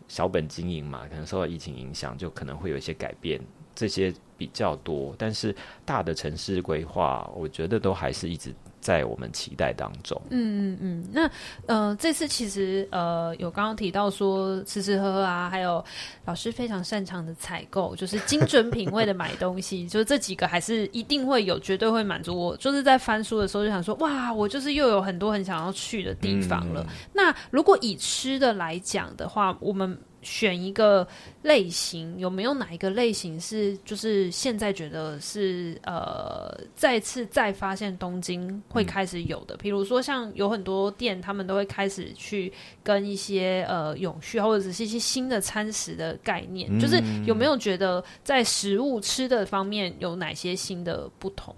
[0.08, 3.40] 小本经营嘛，可能受到疫情影响，就可能会有一些改变，
[3.74, 5.14] 这些比较多。
[5.18, 8.54] 但是大的城市规划，我觉得都还是一直。
[8.84, 11.30] 在我们期待当中，嗯嗯嗯，那
[11.66, 15.82] 呃，这次其实呃，有刚刚提到说吃吃喝喝啊，还有
[16.26, 22.54] 老师非常擅长的采购，就是精准品味的买东西，就是这几个还是一定会有，绝对会满足我。
[22.58, 26.84] 就是在翻书的时候就想说，哇，我就是又有很多很想要去的地方了。
[26.86, 29.98] 嗯、那如果以吃的来讲的话，我们。
[30.24, 31.06] 选一个
[31.42, 39.56] 类型，有没有哪一个类型是就是现在觉得是呃再次再发现东京会开始有的？
[39.58, 51.54] 比、嗯、如说像有很多店，他们都会开始去跟一些呃永续或者是一些新的餐食的概念，嗯、就是有没有觉得在食物吃的方面有哪些新的不同？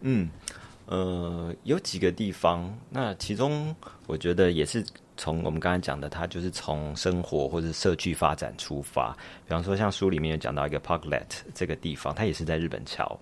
[0.00, 0.28] 嗯，
[0.86, 4.82] 呃，有几个地方，那其中我觉得也是。
[5.18, 9.12] 从我们刚才讲的，它就是从生活或者社区发展出发。
[9.44, 13.20] 比方说，像书里面有讲到一个 Parklet 这个地方，它也是在日本桥。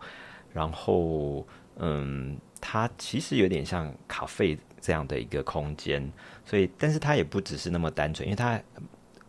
[0.52, 1.44] 然后，
[1.78, 6.08] 嗯，它其实有点像咖啡这样的一个空间。
[6.44, 8.60] 所以，但是它也不只是那么单纯，因为它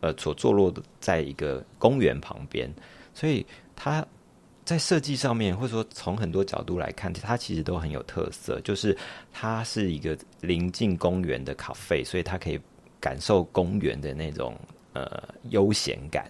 [0.01, 2.71] 呃所坐落的在一个公园旁边，
[3.13, 3.43] 所以
[3.75, 4.05] 它。
[4.67, 8.59] 在设计上面，或者说从很多角度来看，它其实都很有特色。
[8.65, 8.95] 就是
[9.31, 12.59] 它是一个临近公园的咖啡，所以它可以
[12.99, 14.59] 感受公园的那种
[14.91, 16.27] 呃悠闲感。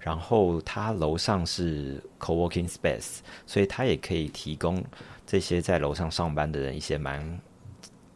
[0.00, 4.84] 然后它楼上是 co-working space，所以它也可以提供
[5.24, 7.40] 这些在楼上上班的人一些蛮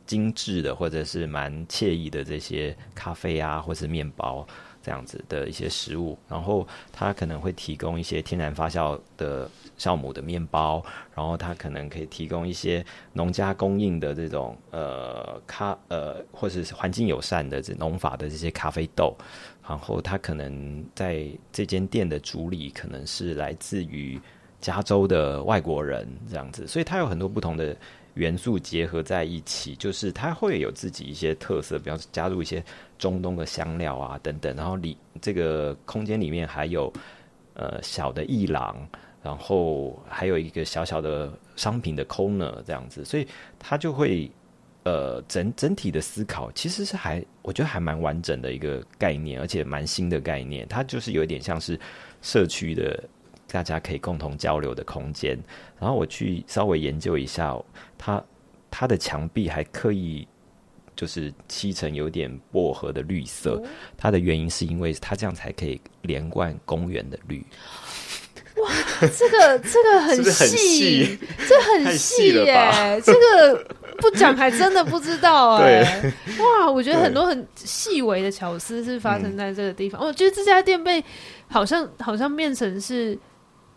[0.05, 4.45] 精致的，或者是蛮惬意的这些咖啡啊，或是面包。
[4.83, 10.83] 这样子的一些食物，然后它可能会提供一些天然发酵的酵母的面包，
[11.15, 19.15] 然后它可能可以提供一些农家供应的这种呃咖呃或者是环境友善的这农法的这些咖啡豆，
[19.69, 24.21] 然后它可能在这间店的主理可能是来自于
[24.61, 27.77] 加州的外国人这样子，所以它有很多不同的。
[28.15, 32.63] 元素结合在一起，就是它会有自己一些特色，比方加入一些
[33.01, 36.93] 中东的香料啊等等，然后里这个空间里面还有
[37.55, 38.77] 呃小的艺廊，
[39.21, 43.27] 然后还有一个小小的商品的 corner 这样子，所以
[43.59, 44.31] 它就会
[44.85, 51.77] 呃整整体的思考其实是还我觉得还蛮完整的一个概念，而且蛮新的概念，它就是有一点像是
[52.23, 53.03] 社区的。
[53.53, 55.37] 大家可以共同交流的空间，
[55.77, 57.53] 然后我去稍微研究一下，
[57.99, 58.23] 它
[58.71, 60.25] 它的墙壁还刻意
[61.01, 63.59] 就是漆成有点薄荷的绿色，
[63.97, 67.43] 它的原因是因为它这样才可以连贯公园的绿。
[68.57, 68.71] 哇，
[69.17, 76.13] 这个这个很细，这很细耶，这个不讲还真的不知道 哎。
[76.39, 79.99] 哇，我觉得很多很细微的巧思是发生在这个地方。
[80.05, 81.03] 我觉得这家店被
[81.49, 83.19] 好像好像变成是。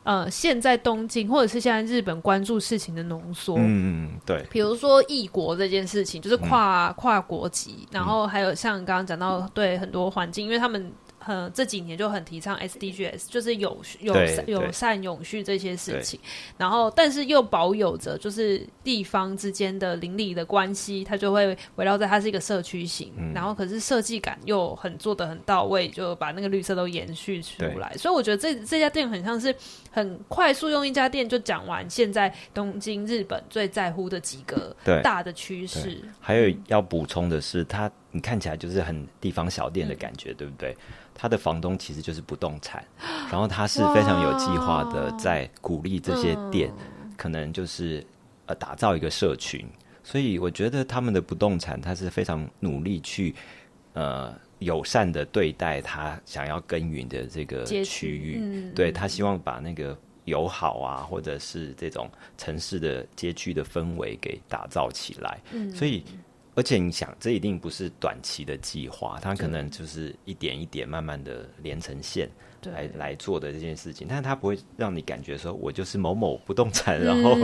[0.04, 3.62] 呃，现在东京或者是现在日本关注事情的浓缩，嗯
[4.06, 10.92] 嗯，对，比如说异国这件事情，就是跨、嗯、跨国籍，然后还有像刚刚讲到对很多环境，因为他们。
[11.26, 14.14] 呃，这几年就很提倡 SDGs，就是有有
[14.46, 16.20] 友善永续这些事情，
[16.58, 27.94] 然后但是又保有着就是地方之间的邻里的关系，它就会围绕在它是一个社区型，嗯、然后可是设计感又很做的很到位，就把那个绿色都延续出来。
[27.98, 29.56] 所以我觉得这这家店很像是
[29.92, 36.02] 很快速用一家店就讲完现在东京日本最在乎的几个大的趋势。
[36.20, 40.78] 还有要补充的是，它你看起来就是很地方小店的感觉，嗯、对不对？
[41.16, 42.86] 他的房东其实就是不动产，
[43.32, 46.72] 然后他是非常有计划的，在鼓励这些店，
[47.18, 48.06] 可能就是
[48.46, 49.66] 呃打造一个社群。
[50.04, 53.34] 所以我觉得他们的不动产，他是非常努力去
[53.94, 58.38] 呃友善的对待他想要耕耘的这个区域。
[58.40, 65.40] 嗯、对，他希望把那个友好啊，或者是这种城市的街区的氛围给打造起来。
[65.52, 66.04] 嗯、所以。
[66.56, 72.30] 而且你想，这一定不是短期的计划，它可能就是一点一点慢慢的连成线
[72.66, 74.08] 来来做的这件事情。
[74.08, 77.36] 但是它不会让你感觉说，我就是某某不动产，然后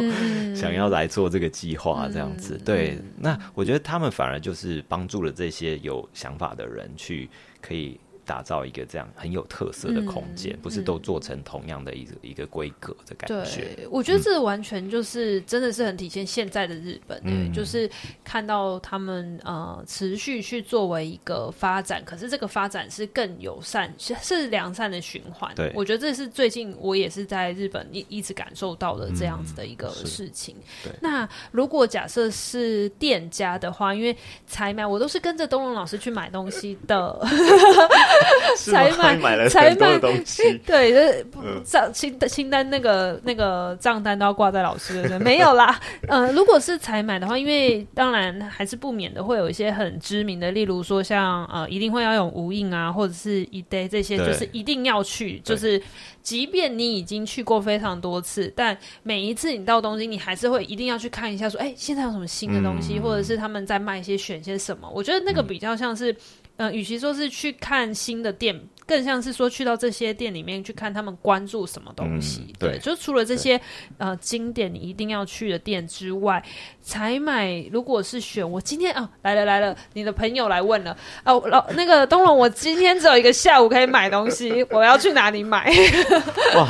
[0.56, 2.56] 想要来做这个计划这样子。
[2.56, 7.30] 嗯、对，那我觉得他们反而就是帮助了这些有想法的人去
[7.62, 8.00] 可以。
[8.30, 13.62] 打造一个这样很有特色的空间，嗯，不是都做成同样的一个、嗯、一个规格的感觉。
[13.76, 17.90] 对，我觉得这完全就是真的是很体现现在的日本，嗯，就是
[18.24, 25.52] 看到他们呃持续去作为一个发展，可是这个发展是更友善，是良善的循环。
[25.56, 30.56] 对，我觉得这是最近我也是在日本一一直感受到的这样子的一个事情。
[31.02, 34.16] 那如果假设是店家的话，因为
[34.46, 37.20] 采买我都是跟着东龙老师去买东西的。
[38.58, 41.26] 才买，买了才买东西， 对，就是
[41.64, 45.80] 账清清单那个那个账单都要挂在老师的身，没有啦。
[46.08, 55.82] 呃，如果是才买的话，因为当然还是不免的会有一些很知名的，例如说像呃，一定会要用无印啊，或者是一 day 这些，就是一定要去，就是
[56.22, 64.90] 即便你已经去过非常多次，但每一次你到东京，你还是会一定要去看一下，说，哎、欸，现在有什么新的东西，嗯、或者是他们在卖一些选些什么？
[64.94, 66.16] 我觉得那个比较像是。
[66.60, 68.54] 呃，与其说是去看新的店，
[68.86, 72.48] 更像是说去到这些店里面去看他们关注什么东西。
[72.50, 73.58] 嗯、对，对，就除了这些
[73.98, 76.44] 呃经典你一定要去的店之外，
[76.82, 85.72] 采买如果是选我今天哦来了来了，你的朋友来问了哦老那个东龙，我今天只有一个下午可以买东西，我要去哪里买？
[86.58, 86.68] 哇，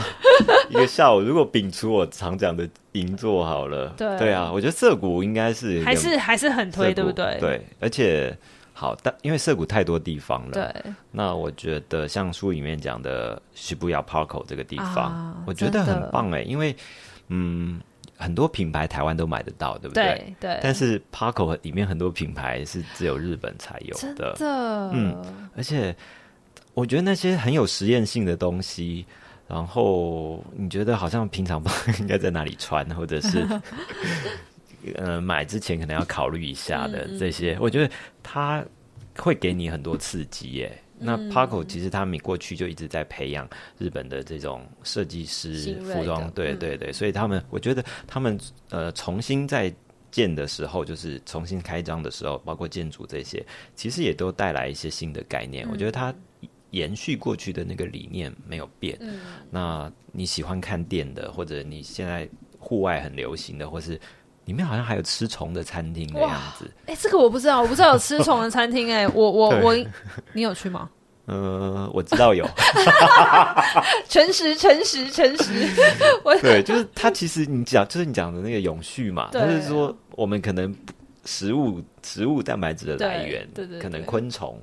[0.70, 7.40] 一个下午如果摒除我常讲的银座好了，对对啊，我觉得涩谷应该是还是还是很推，对不对？
[7.40, 8.38] 对，而且。
[8.80, 10.94] 好，但因为涩谷太多地方了，对。
[11.12, 16.74] 那我觉得像书里面讲的 Shibuya Parko 这个地方，啊，我觉得很棒哎，因为
[17.28, 17.82] 嗯，
[18.18, 20.34] 很多品牌台湾都买得到，对不对？
[20.40, 20.54] 对。
[20.54, 24.38] 对，但是 Parko 里面很多品牌是只有日本才有的。
[24.94, 25.14] 嗯，
[25.58, 25.94] 而且
[26.74, 29.06] 我觉得那些很有实验性的东西，
[29.46, 33.46] 然后你觉得好像平常不应该在哪里穿，或者是。
[34.96, 38.64] 呃，买之前可能要考虑一下的这些，嗯、我觉得它
[39.18, 40.84] 会给你很多刺激耶。
[41.00, 48.38] 嗯、那 PARCO 其实他们过去就一直在培养日本的这种设计师服装，对对对，所以他们我觉得他们
[48.70, 49.74] 呃重新在
[50.12, 55.66] 建的时候，就是重新开张的时候，包括建筑这些，其实也都带来一些新的概念。
[55.68, 56.14] 嗯、我觉得它
[56.72, 58.98] 延续过去的那个理念没有变。
[59.00, 63.98] 嗯、那你喜欢看店的，或者你现在户外很流行的，或是
[64.46, 66.70] 里面好像还有吃虫的餐厅的样子。
[66.86, 68.92] 哎、欸，这个我不知道，我不知道有吃虫的餐厅。
[68.92, 69.76] 哎， 我我我，
[70.34, 70.90] 你有去吗？
[71.26, 72.44] 呃，我知道有。
[74.10, 75.68] 诚实，诚实，诚实。
[76.42, 77.12] 对，就是他。
[77.12, 80.76] 其实你讲，就是你讲的那个永续嘛，就是说我们可能。
[81.26, 84.60] 食物、食物蛋白质的来源，对对对对，可能昆虫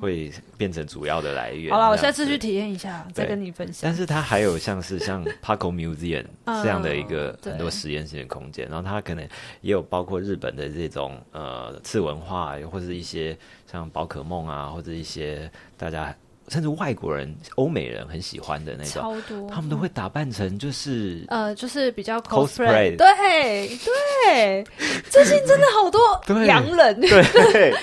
[0.00, 1.70] 会变成主要的来源。
[1.70, 3.80] 嗯、好了，我下次去体验一下，再跟你分享。
[3.82, 6.24] 但是它还有像是像 PARCO Museum
[6.62, 9.24] 这样的一个很多实验性的空间，然后它可能
[9.60, 13.36] 也有包括日本的这种呃次文化，或者一些
[13.70, 16.14] 像宝可梦啊，或者一些大家。
[16.48, 24.64] 甚至外国人、欧美人很喜欢的那种，超多，他们都会打扮成就是呃，就是比较 cosplay，对对，
[25.10, 26.00] 最近真的好多
[26.46, 27.74] 洋人，对对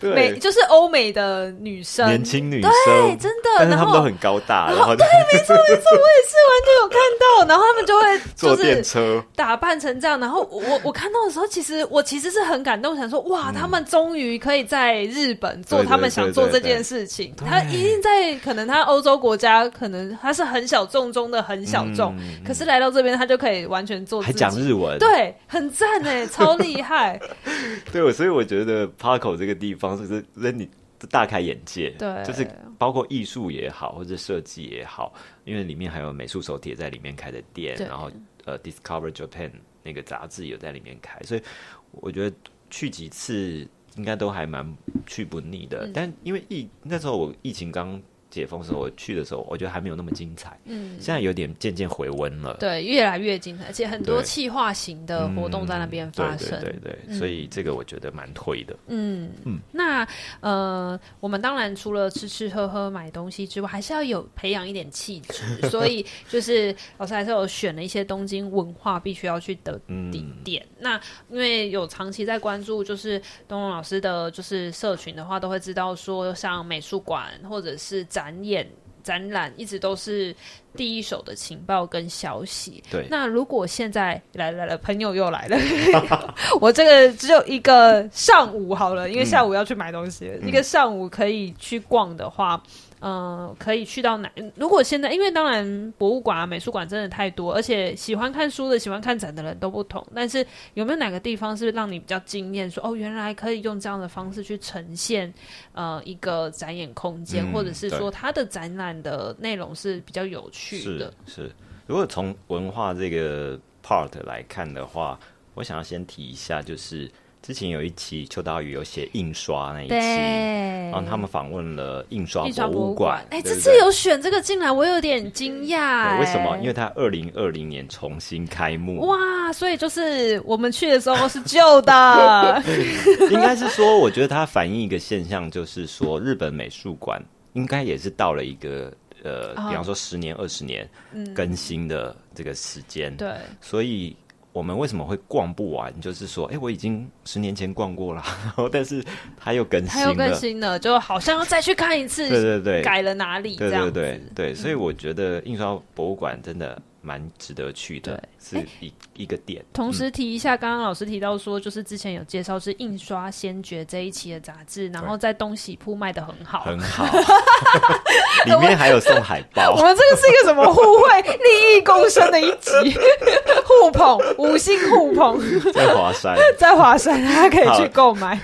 [0.00, 18.32] 对， 美就是欧美的女生，年轻女生，对，真的，但是他们都很高大，然后对，没错没错，我也是完全有看到，然后他们就会坐电车，打扮成这样，然后我我看到的时候，其实我其实是很感动，想说哇，他们终于可以在日本做他们想做这件事情，他一定在。
[18.42, 27.20] 可能他欧洲国家，可能他是很小众中的很小众，嗯，可是来到这边，他就可以完全做，还讲日文，对，很赞哎，超厉害。
[27.92, 30.68] 对，所以我觉得 PARCO 这个地方是让你
[31.08, 32.46] 大开眼界，对，就是
[32.78, 35.12] 包括艺术也好，或者设计也好，
[35.44, 38.10] 因为里面还有美术手帖在里面开的店，然后
[38.44, 39.50] 呃，Discover Japan
[39.82, 41.42] 那个杂志有在里面开，所以
[41.90, 42.36] 我觉得
[42.70, 43.68] 去几次。
[43.96, 44.66] 应该都还蛮
[45.06, 48.00] 去不腻的，嗯、但因为疫那时候我疫情刚
[48.32, 50.58] 解封的时候，我去的时候，我觉得还没有那么精彩。
[50.64, 52.56] 嗯，现在有点渐渐回温了。
[52.58, 56.58] 对，越来越精彩，而且很多气化型的活动在那边发生。
[56.62, 58.74] 对对对，对，所以这个我觉得蛮推的。
[58.86, 60.08] 嗯嗯，那
[60.40, 65.42] 呃，我们当然除了吃吃喝喝买东西之外，还是要有培养一点气质。
[65.68, 69.78] 所以就是老师还是有选了一些东京文化必须要去的
[70.10, 70.62] 地点。
[70.62, 78.21] 嗯、那因为有长期在关注，就是东龙老师的就是社群的话，都会知道说，像美术馆或者是展。
[78.22, 78.64] 展演
[79.02, 80.34] 展览一直都是
[80.76, 82.80] 第一手的情报跟消息。
[82.88, 85.58] 对，那如果现在来来了，朋友又来了，
[86.60, 92.62] 我这个只有一个上午好了，因为下午要去买东西，嗯、一个上午可以去逛的话。
[93.04, 94.30] 嗯，可以去到哪？
[94.54, 100.06] 如果现在，因为当然博物馆啊、美术馆真的太多，而且喜欢看书的、喜欢看展的人都不同。
[100.14, 102.70] 但是有没有哪个地方是让你比较惊艳？
[102.70, 105.34] 说哦，原来可以用这样的方式去呈现
[105.72, 111.12] 呃一个展演空间，嗯、或者是说它的展览的内容是比较有趣的。
[111.26, 111.52] 是，是。
[111.88, 115.18] 如果从文化这个 part 来看的话，
[115.54, 117.10] 我想要先提一下，就是。
[117.42, 123.20] 之前有一期秋刀鱼有写印刷那一期，然后他们访问了印刷博物馆。
[123.30, 126.20] 哎，这次有选这个进来，我有点惊讶。
[126.20, 126.56] 为什么？
[126.58, 129.00] 因为它二零二零年重新开幕。
[129.08, 132.62] 哇，所以就是我们去的时候是旧的。
[133.32, 137.20] 应该是说，我觉得它反映一个现象，就是说日本美术馆
[137.54, 138.92] 应该也是到了一个
[139.24, 140.88] 呃，比方说十年、二十年
[141.34, 143.12] 更新的这个时间。
[143.16, 144.16] 对，所以。
[144.52, 145.92] 我们为什么会逛不完？
[146.00, 149.04] 就是说，哎，我已经十年前逛过了，然 后但是
[149.36, 152.28] 它又更新了，它又更新了，就好像要再去看一次。
[152.28, 153.56] 对对对，改了哪里？
[153.56, 156.80] 对对对对，所以我觉得印刷博物馆真的。
[157.04, 159.64] 蛮值得去的，对是一、欸、一个点。
[159.72, 167.06] 同时提一下，刚刚、嗯、老师提到说，就是之前有介绍是印刷先觉这一期的杂志，然后在东西铺卖的很好，很好。
[168.46, 169.70] 里面还有送海报。
[169.70, 172.98] 我们这个是一个什么互惠、利益共生的一集，
[173.64, 178.40] 互捧五星互捧，在华山， 在华山，大家可以去购买。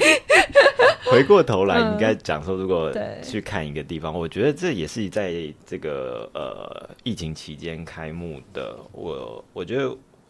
[1.10, 2.92] 回过头来，你应该讲说，如果
[3.22, 5.32] 去看一个地方，嗯、我觉得这也是在
[5.66, 8.76] 这个呃疫情期间开幕的。
[8.92, 9.87] 我我觉得，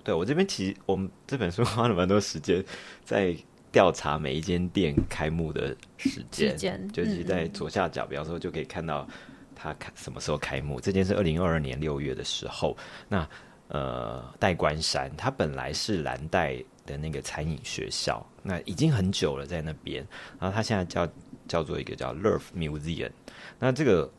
[0.09, 2.65] 对我这边其实我们这本书 花了蛮多时间
[3.05, 3.37] 在
[3.71, 9.07] 调查每一间店开幕的时间，间就是在左下角，比方说就可以看到
[9.55, 10.81] 它开什么时候开幕。
[10.81, 12.75] 这间是二零二二年六月的时候。
[13.07, 13.29] 那
[13.69, 16.57] 呃，代官山它本来是蓝带
[16.87, 20.03] 的那个餐饮学校，那已经很久了在那边，
[20.41, 21.07] 然后它现在叫
[21.47, 23.11] 叫做一个叫 Love Museum。
[23.59, 24.11] 那这个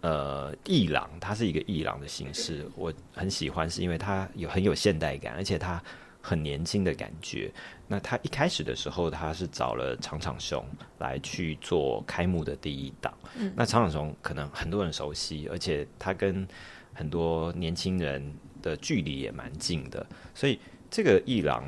[0.00, 5.82] 呃艺廊，它是一个艺廊的形式，我很喜欢，是因为它有很有现代感，而且它
[6.20, 7.52] 很年轻的感觉。
[7.88, 10.64] 那他一开始的时候，他是找了长场雄
[10.98, 13.12] 来去做开幕的第一档。
[13.36, 16.46] 嗯，那长场雄可能很多人熟悉，而且他跟
[16.92, 20.58] 很多年轻人的距离也蛮近的，所以。
[20.88, 21.64] 这个艺廊，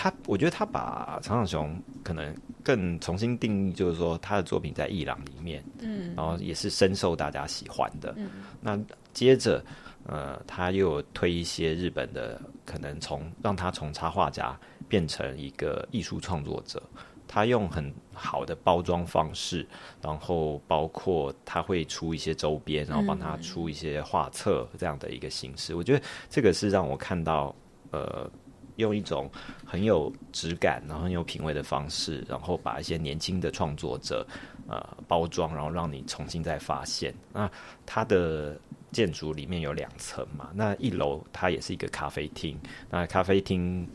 [0.00, 2.32] 他我觉得他把长场雄可能
[2.62, 8.14] 更重新定义，就是说他的作品在艺廊里面，嗯，然后也是深受大家喜欢的。
[8.16, 8.30] 嗯，
[8.60, 8.78] 那
[9.12, 9.60] 接着，
[10.06, 14.56] 呃，他又推一些日本的，可能从让他从插画家
[14.88, 16.80] 变成一个艺术创作者，
[17.26, 19.66] 他用很好的包装方式，
[20.00, 25.72] 然后包括他会出一些周边，然后帮他出一些画册这样的一个形式。
[25.72, 27.52] 嗯，我觉得这个是让我看到。
[27.90, 28.30] 呃，
[28.78, 29.30] 用一种
[29.64, 34.26] 很有质感，然后很有品味的方式，然后把一些年轻的创作者
[34.68, 37.12] 呃包装，然后让你重新再发现。
[37.32, 37.50] 那
[37.84, 38.58] 它的
[38.92, 42.56] 建筑里面有两层嘛，那一楼它也是一个咖啡厅，
[42.88, 43.86] 那咖啡厅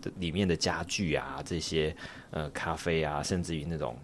[0.00, 1.94] 的里面的家具啊，这些
[2.30, 3.96] 呃咖啡啊，甚至于那种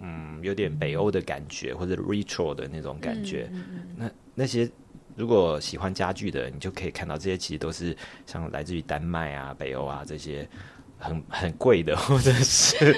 [0.00, 4.70] 嗯有点北欧的感觉或者 retro 的那种感觉，嗯嗯嗯那那些。
[5.14, 7.96] 如果喜欢家具的，你就可以看到这些，其实都是
[8.26, 10.48] 像来自于丹麦啊、北欧啊这些
[10.98, 12.96] 很很贵的，或者是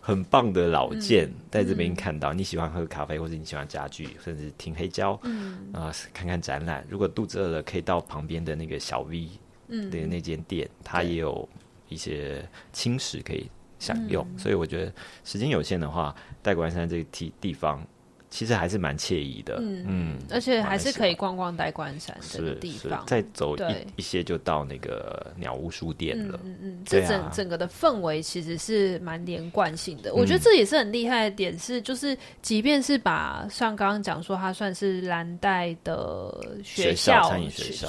[0.00, 2.32] 很棒的老件，嗯、在这边看到。
[2.32, 6.86] 你喜欢喝咖啡，或者你喜欢家具，甚至听黑胶，嗯啊，看看展览。
[6.88, 9.28] 如果肚子饿了，可以到旁边的那个小 V
[9.68, 11.48] 的那间店，嗯、它也有
[11.88, 14.26] 一些轻食可以享用。
[14.32, 14.92] 嗯、所以我觉得
[15.24, 17.86] 时间有限的话，代官山这个地地方。
[18.34, 23.86] 其实还是蛮惬意的，嗯，嗯，而且还是可以逛逛代官山这个地方，再走一对。
[23.94, 37.32] 一些就到那个鸟屋书店了，嗯嗯，嗯这整、啊、整个的氛围其实是蛮连贯性的，我觉得这也是很厉害的点是，就是即便是把像刚刚讲说它算是蓝带的学校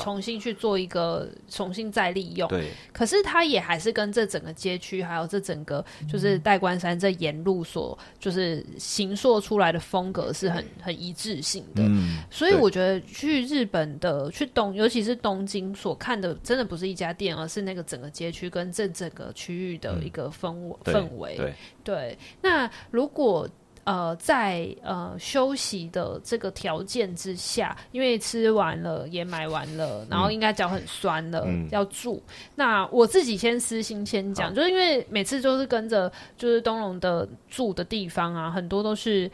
[0.04, 10.32] 重新去做一个重新再利用，对，可是它也还是跟这整个街区还有这整个就是代官山这沿路所就是形塑出来的风格。
[10.36, 21.36] 是很很一致性的，嗯、所以我觉得去日本的去东，尤其是东京所看的，真的不是一家店，而是那个整个街区跟这整个区域的一个氛围、嗯、氛围。
[21.38, 23.48] 对，对，那如果
[23.86, 32.22] 呃在呃休息的这个条件之下，因为吃完了也买完了，然后应该脚很酸了，嗯、要住。
[32.56, 39.32] 那我自己先私心先讲，就是因为每次就是跟着就是东龙的住的地方啊，很多都是。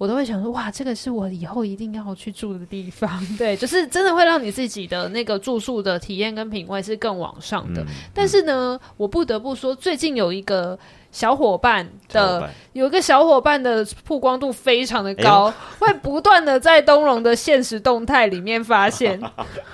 [0.00, 3.22] 我都会想说，哇，这个是我以后一定要去住的地方。
[3.36, 7.82] 对，就是真的会让你自己的那个住宿的体验跟品味是更往上的。
[7.82, 10.78] 嗯、但是呢，我不得不说，最近有一个。
[11.12, 19.20] 小伙伴的有一个小伙伴的曝光度非常的高，哎、会不断的在东龙的现实动态里面发现。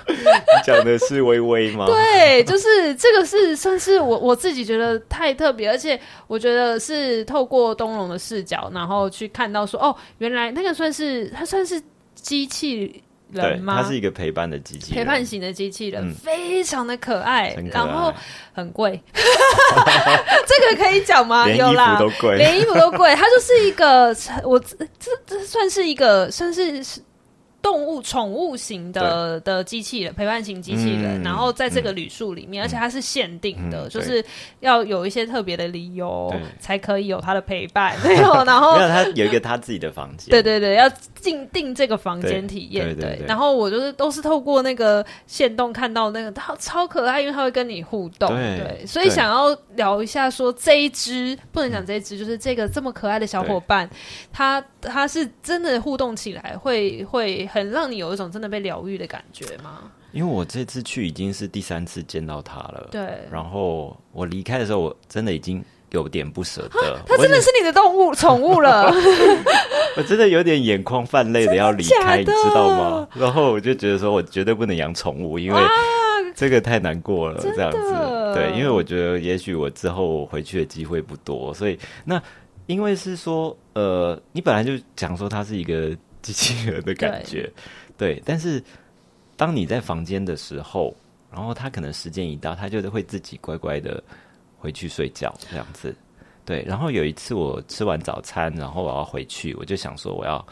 [0.65, 1.85] 讲的是微微吗？
[1.87, 11.81] 对，就是这个是算是我我自己觉得太特别，而且我觉得是透过东龙的视角，然后去看到说，哦，原来那个算是它算是
[12.15, 13.03] 机器。
[13.31, 13.81] 人吗？
[13.81, 18.13] 它是一个陪伴的机器人，陪伴型的机器人，嗯、非常的可爱，然后
[18.53, 19.01] 很贵。
[19.13, 21.45] 这个可以讲吗？
[21.45, 23.15] 连衣服都贵，连衣服都贵。
[23.15, 24.77] 它就是一个，我这
[25.25, 26.83] 这算是一个，算是。
[27.67, 34.23] 动物宠物型的的机器人，陪伴型机器人，嗯、然后在这个旅宿里面，嗯、而且它是限定的，嗯、就是
[34.61, 37.93] 要有一些特别的理由才可以有它的陪伴。
[38.07, 40.29] 没有，然后没有，它有一个他自己的房间。
[40.29, 42.85] 对对对，要进定这个房间体验。
[42.85, 48.29] 对，对，对，对，然后我就是都是透过那个线动看到那个，它超可爱，因为它会跟你互动。
[48.29, 53.89] 对，对，所以想要聊一下说这一只不能讲这一只，就是这个这么可爱的小伙伴，
[54.31, 57.45] 它它是真的互动起来会会。
[57.56, 59.91] 很让你有一种真的被疗愈的感觉吗？
[60.13, 63.19] 因为我这次去已经是第三次见到他了，对。
[63.31, 66.99] 然后我离开的时候，我真的已经有点不舍得。
[67.05, 68.89] 他真的是你的动物宠物了，
[69.97, 73.07] 我真的有点眼眶泛泪的要离开，你知道吗？
[73.13, 75.61] 然后我就觉得说，我绝对不能养宠物，因为
[76.33, 77.77] 这个太难过了，这样子。
[78.33, 82.19] 对，因为我觉得也许我之后回去的机会不多，所以那
[82.65, 85.95] 因为是说，呃，你本来就讲说他是一个。
[86.33, 87.51] 机器人的感觉，
[87.97, 88.23] 对，对。
[88.25, 88.63] 但是
[89.35, 90.95] 当你在房间的时候，
[91.31, 94.03] 然后他可能时间一到，他就会自己乖乖的
[94.57, 95.95] 回去睡觉，这样子。
[96.45, 96.63] 对。
[96.63, 100.45] 然后有一次我吃完早餐，然后我要回去，我就想说我要，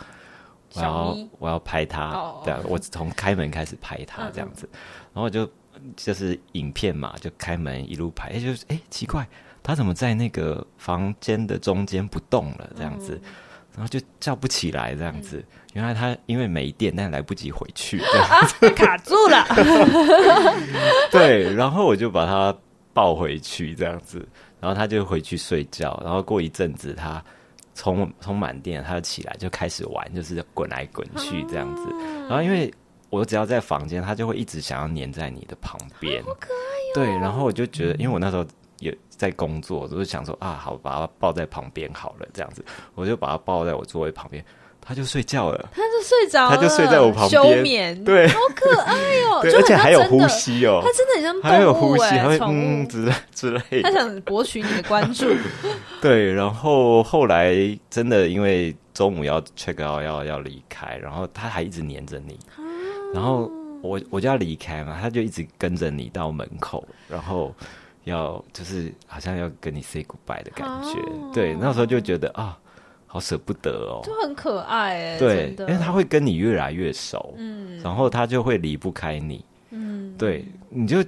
[0.74, 4.70] 我要，我要拍他，对啊，我从开门开始拍他这样子。
[5.14, 5.50] 然后就
[5.96, 9.28] 就是影片嘛，就开门一路拍，哎，就是哎，奇怪，
[9.64, 12.70] 他怎么在那个房间的中间不动了？
[12.76, 13.20] 这样子。
[13.76, 15.38] 然后就叫不起来，这样子。
[15.38, 18.42] 嗯、原来他因为没电，但来不及回去，啊，
[18.76, 19.46] 卡住了。
[21.12, 22.56] 对，然后我就把他
[22.94, 24.26] 抱回去，这样子。
[24.62, 26.02] 然后他就回去睡觉。
[26.04, 27.24] 然后过一阵子，他
[27.74, 31.84] 充充满电，他就起来就开始玩，就是滚来滚去这样子。
[31.84, 32.74] 啊、然后因为
[33.10, 36.24] 我只要在房间，他就会一直想要黏在你的旁边。
[36.94, 38.46] 对，然后我就觉得，因为我那时候。
[38.86, 42.64] 也在工作，就是想说啊，好，把他抱在旁边好了，这样子，
[42.94, 44.44] 我就把他抱在我座位旁边，
[44.82, 48.94] 他就睡觉了，他就睡着了，他就睡在我旁边，休眠，对，好可爱
[49.32, 55.26] 哦，而且还有呼吸哦，他真的很像动物，还有呼吸，还会嗯之之类，他想博取你的关注，
[56.02, 57.56] 对，然后后来
[57.90, 62.38] 真的因为中午要 check out 要要离开，然后他还一直黏着你，
[63.14, 63.50] 然后
[63.82, 67.56] 我我就要离开嘛，他就一直跟着你到门口，然后。
[68.06, 72.58] 要就是好像要跟你 say goodbye 的感觉，哦、对，那时候就觉得啊，
[73.06, 81.04] 好舍不得哦，就很可爱哎，对，因为他会跟你越来越熟，嗯，然后他就会离不开你，嗯，对，你就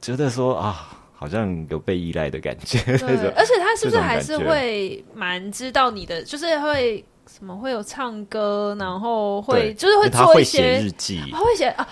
[0.00, 11.86] 觉得说啊，好像有被依赖的感觉，对 而且他是不是还是会蛮知道你的，就是会什么会有唱歌，然后会就是会做一些日记，他会写啊。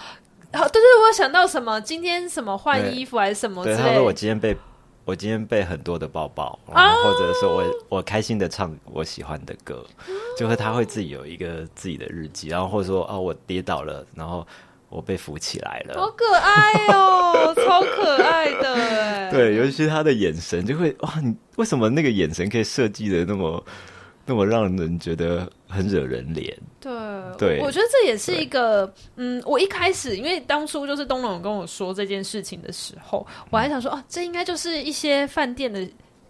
[0.53, 1.81] 好，对对，我想到什么？
[1.81, 3.83] 今天什么换衣服还是什么之类的？
[3.83, 4.57] 对，他说我今天被
[5.05, 10.03] 我今天被很多的抱抱，然后或者说我我开心的唱我喜欢的歌，啊、
[10.39, 14.47] 就是他会自己有一个自己的日记，然后或者说哦，我跌倒了，然后
[14.89, 19.31] 我被扶起来了，好可爱哦， 超可爱的。
[19.31, 23.63] 对，尤其是他的眼神就会哇，你为什么那个眼神可以设计的那么？
[24.27, 26.53] 那么让人觉得很惹人怜。
[26.81, 26.93] 对，
[27.39, 35.81] 对，我觉得这也是一个，嗯，我一开始因为当初就是东龙跟我说这件事情的时候，我还想说，哦、啊，这应该就是一些饭店的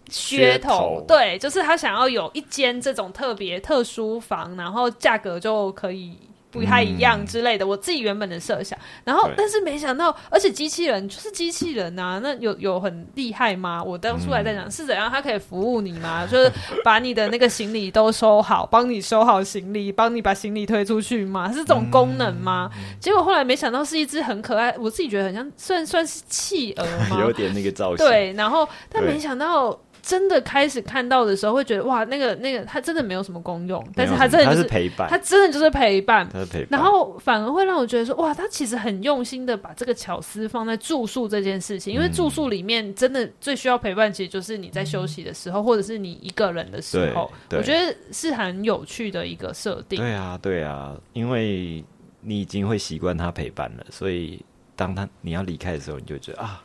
[0.09, 6.17] 噱，头对，就是他想要有一间这种特别特殊房，然后价格就可以。
[6.57, 13.83] 不太一样之类的，嗯、我自己原本的设想，然后但是没想到，而且机器人就是机器人呐、啊，那有有很厉害吗？
[13.83, 16.25] 我当初还在想、嗯、是怎样，它可以服务你吗？
[16.29, 16.51] 就是
[16.83, 21.51] 把你的那个行李都收好，帮你收好行李，帮你把行李推出去吗？
[21.51, 22.69] 是这种功能吗？
[22.75, 27.19] 嗯、结果后来没想到是一只很可爱，我自己觉得很像算算是企鹅吗？
[27.23, 28.05] 有点那个造型。
[28.05, 29.79] 对，然后但没想到。
[30.07, 49.99] 真的开始看到的时候，会觉得哇，那个那个它真的没有什么功用，但是它真的就是，是陪伴，它真的就是陪伴，它是陪伴，然后反而会让我觉得说哇，他其实很用心的把这个巧思放在住宿这件事情，因为住宿里面真的最需要陪伴，其实就是你在休息的时候，嗯、或者是你一个人的时候，我觉得是很有趣的一个设定。
[49.99, 51.83] 对啊，对啊，因为
[52.21, 54.41] 你已经会习惯他陪伴了，所以
[54.77, 56.63] 当他你要离开的时候，你就觉得啊。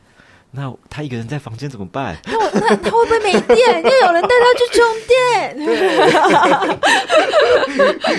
[0.55, 2.15] 那他一个人在房间怎么办？
[2.27, 3.83] 那我那他会不会没电？
[3.83, 5.17] 要有人带他去充电。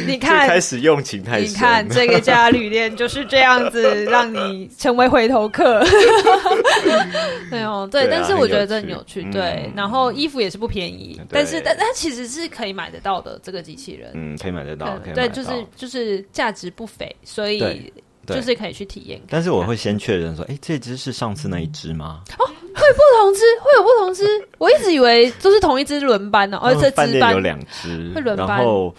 [0.08, 1.50] 你看，开始用情太深。
[1.50, 5.86] 你看这个家旅店就是这样子，让你成为回头客。
[7.52, 9.22] 对哦，对，但是我觉得这很有趣。
[9.32, 13.40] 对，然后衣服也是不便宜，但是但它其实是可以买得到的。
[13.44, 14.98] 这个机器人，嗯，可以买得到。
[15.14, 17.94] 对，就是就是价值不菲，所以。
[18.28, 22.22] 就是可以去体验，但是我会先确认说，哎、欸，这只是上次那一只吗？
[22.40, 24.26] 哦，会不同只，会有不同只。
[24.58, 28.96] 我一直以为都是同一只轮班呢，而且饭店有两只，然后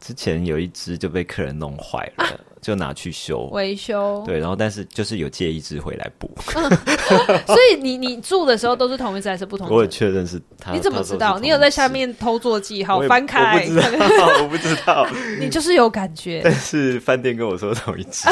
[0.00, 2.24] 之前有一只就被客人弄坏了。
[2.24, 2.30] 啊
[2.60, 6.70] 就拿去修维修，对，然后但是就是有借一只回来补，嗯，
[7.46, 9.68] 所以你你住的时候都是同一只还是不同？
[9.70, 10.72] 我也确认是他。
[10.72, 11.38] 你怎么知道？
[11.38, 13.66] 你有在下面偷做记号翻开？
[13.66, 13.80] 我不知
[14.18, 15.06] 道，我不知道。
[15.40, 18.28] 你就是有感觉， 但是饭店跟我说同一只，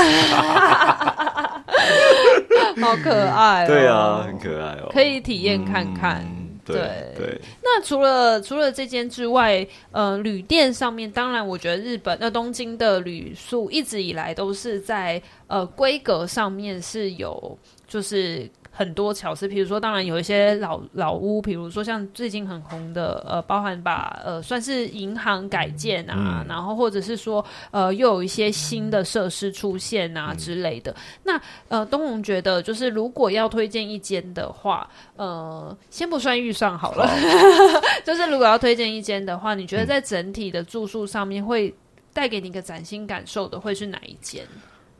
[2.80, 3.66] 好可爱哦。
[3.66, 6.22] 对啊，很可爱哦，可以体验看看。
[6.24, 18.48] 嗯对对，那除了除了这间之外，呃，旅店上面，当然我觉得日本那东京的旅宿一直以来都是在呃规格上面是有就是。
[18.78, 30.92] 很多巧思，比如说，当然有一些老老屋，比如说像最近很红的，呃，包含把呃算是银行改建啊，嗯、然后或者是说呃又有一些新的设施出现啊之类的。
[30.92, 37.16] 嗯、那呃，东龙觉得就是如果要推荐一间的话，呃，先不算预算好了，好
[38.06, 41.74] 就是如果要推荐一间的话，你觉得在整体的住宿上面会
[42.12, 44.46] 带给你一个崭新感受的会是哪一间？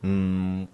[0.01, 0.67] 嗯。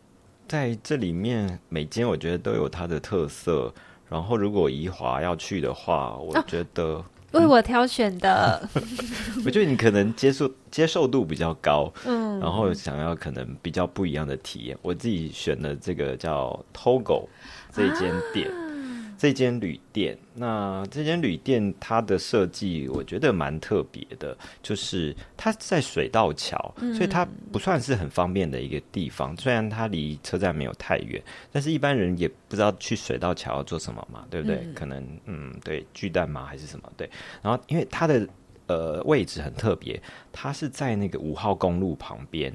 [0.48, 3.74] 在这里面，每间我觉得都有它的特色。
[4.08, 8.70] 然后，如果怡华要去的话，我觉得、啊嗯、为我挑选的，
[9.44, 14.78] 我觉得你可能接受接受度比较高，嗯，然后想要可能比较不一样的体验。
[14.82, 17.28] 我自己选的这个叫 Togo
[17.74, 18.48] 这间店。
[18.50, 18.65] 啊
[19.18, 29.36] 这间旅店，那这间旅店它的设计我觉得蛮特别的，就是它在水道桥，所以它不算是很方便的一个地方。
[29.38, 34.58] 虽然它离车站没有太远，但是一般人也不知道去水道桥要做什么嘛，对不对？
[34.58, 36.92] 嗯、可能嗯，对，巨蛋嘛还是什么？
[36.98, 37.10] 对。
[37.42, 38.28] 然后因为它的
[38.68, 40.02] 呃位置很特别，
[40.32, 42.54] 它是在那个五号公路旁边。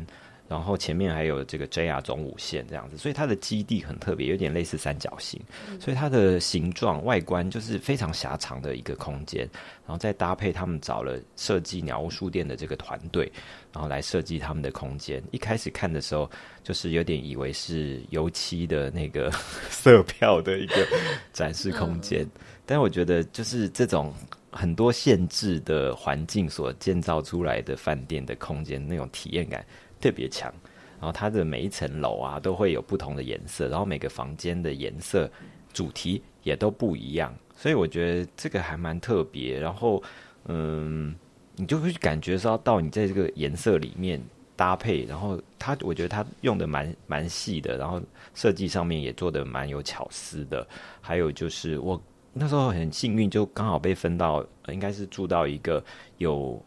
[0.50, 5.40] 然后前面还有这个 JR 总武线这样子，所以它的基地很特别，有点类似三角形，
[5.78, 9.48] 所以它的形状外观就是非常狭长的一个空间。
[9.86, 13.30] 然后再搭配他们找了设计鸟屋书店的这个团队，
[13.72, 15.22] 然后来设计他们的空间。
[15.30, 16.28] 一开始看的时候，
[16.64, 19.30] 就是有点以为是油漆的那个
[19.70, 20.84] 色票的一个
[21.32, 22.28] 展示空间，
[22.66, 24.12] 但我觉得就是这种
[24.50, 29.64] 很多限制的环境所建造出来的饭店的空间，那种体验感。
[30.00, 30.52] 特别强，
[30.98, 35.30] 然后它的每一层楼啊都会有不同的颜色，然后每个房间的颜色
[35.72, 39.60] 主题也都不一样，所以我觉得这个还蛮特别。
[39.60, 40.02] 然后，
[40.46, 41.14] 嗯，
[41.56, 44.20] 你就会感觉到到你在这个颜色里面
[44.56, 48.00] 搭配，然后它我觉得它用的蛮蛮细的，然后
[48.34, 50.66] 设计上面也做的蛮有巧思的。
[51.00, 52.00] 还有就是我
[52.32, 55.82] 那时候很幸运，就刚好被分到，应该是住到一个
[56.18, 56.62] 有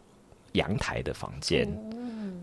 [0.52, 1.68] 阳台的房间。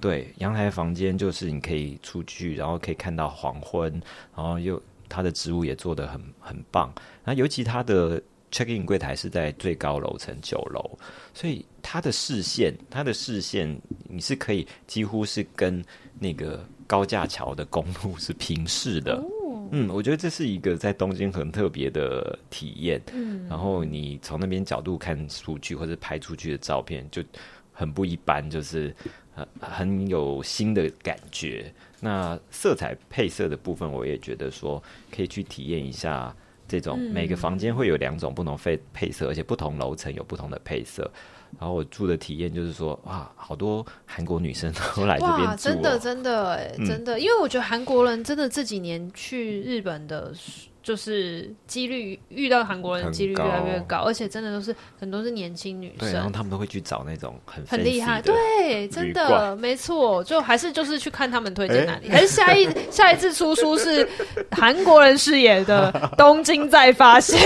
[0.01, 3.89] 对，阳台房间就是你可以出去，然后可以看到黄昏，
[4.35, 6.91] 然后又它的植物也做得很很棒。
[7.23, 8.19] 那尤其它的
[8.51, 10.97] check in 柜台是在最高楼层九楼，
[11.35, 13.79] 所以它的视线，它的视线
[14.09, 15.85] 你是可以几乎是跟
[16.19, 19.15] 那个高架桥的公路是平视的。
[19.17, 22.99] 哦、嗯，我觉得这是一个在东京很特别的体验。
[23.13, 27.21] 嗯，然后你从那边角度看出去或者拍出去的照片就
[27.81, 28.95] 很不一般，就是。
[29.33, 31.73] 很很有新的感觉。
[32.01, 36.35] 那色彩配色的部分，我也觉得说可以去体验一下
[36.67, 41.09] 这种每个房间会有两种不同配配色，而且不同楼层有不同的配色。
[41.57, 50.33] 然后我住的体验就是说，哇，好多韩国女生都 来这边真的真的哎，真的，因为我觉得韩国人真的这几年去日本的
[50.83, 64.07] 就是几率遇到韩国人的几率越来越高，而且真的都是很多是年轻女生，然后他们都会去找那种很很厉害，对，真的没错，就还是就是去看他们推荐哪里，欸、还是下一 下一次出书是
[64.51, 67.39] 韩国人饰演的 《东京再发现》，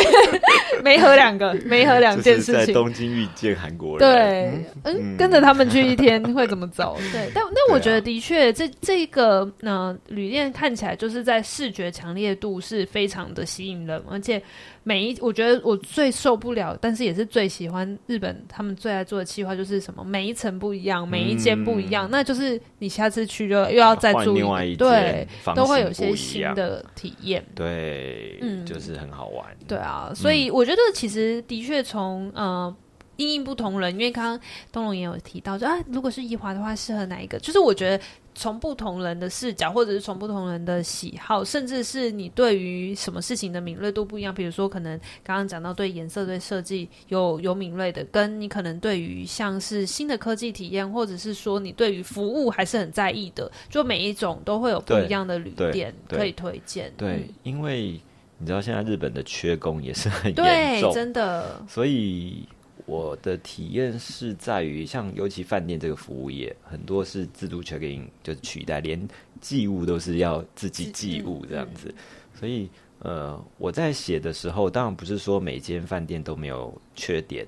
[0.82, 6.98] 没合两个，没合两件事情，在东京遇见韩国人，对，嗯，嗯跟着他们去一天会怎么走？
[7.12, 14.02] 对，但但我觉得的确，这这个呢，旅店看起来就是在视觉强烈度是非常的吸引人。
[14.10, 14.42] 而且
[14.84, 32.76] 每一，我觉得我最受不了，但是也是最喜欢日本他们最爱做的企划，就是什么每一层不一样，每一间不一样，嗯、那就是你下次去就又要再住一对，都会有些新的体验，对，嗯，就是很好玩，对啊，所以我觉得其实的确从呃。
[33.18, 34.40] 因应不同人，因为刚刚
[34.74, 37.40] 东龙也有提到说，说啊，如果是宜华的话，适合哪一个？
[37.40, 38.04] 就是我觉得
[38.36, 44.36] 从不同人的视角，或者是从不同人的喜好，甚至是你对于什么事情的敏锐度不一样。
[44.36, 56.92] 比如说，可能刚刚讲到对颜色、对设计有有敏锐的，跟你可能对于像是新的科技体验，或者是说你对于服务还是很在意的，就每一种都会有不一样的旅店可以推荐。
[56.98, 58.00] 对，嗯、因为
[58.38, 62.46] 你知道现在日本的缺工也是很严重，对，真的，所以。
[62.86, 69.08] 我的体验是在于，像尤其饭店这个服务业，很多是自助 check in，就是取代，连
[69.42, 71.94] 寄物都是要自己寄物这样子。
[72.40, 72.70] 所以，
[73.00, 77.44] 呃，我在写的时候，当然不是说每间饭店都没有缺点，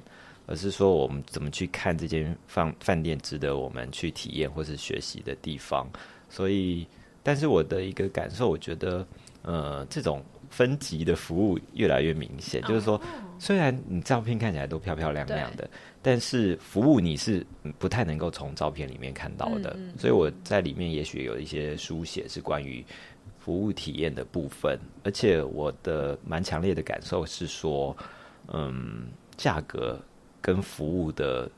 [0.48, 5.88] 而是说我们怎么去看这间饭饭店值得我们去体验或是学习的地方。
[6.30, 6.88] 所以，
[7.22, 9.08] 但是我的一个感受，我觉得，
[9.44, 10.24] 呃，这种。
[10.50, 13.00] 分级的服务越来越明显，就是说，
[13.38, 15.70] 虽然你照片看起来都漂漂亮亮的，
[16.02, 17.46] 但是服务你是
[17.78, 19.78] 不太能够从照片里面看到的。
[19.98, 22.84] 所以我在里面也许有一些书写是关于
[23.40, 27.96] 服务体验的部分，而且我的蛮强烈的感受是说，
[28.48, 30.00] 嗯，价格
[30.42, 31.50] 跟服务的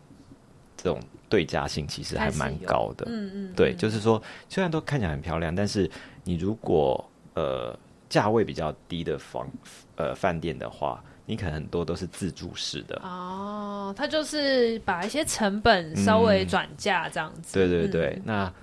[0.75, 3.05] 这种对价性其实还蛮高的。
[3.07, 5.89] 嗯嗯，对，就是说，虽然都看起来很漂亮，但是
[6.23, 7.77] 你如果呃。
[8.09, 9.47] 价位比较低的房
[9.95, 13.93] 呃饭店的话，你可能很多都是自助式的哦。
[13.95, 17.59] 它就是把一些成本稍微转嫁这样子。
[17.59, 18.53] 嗯、对对对，嗯、那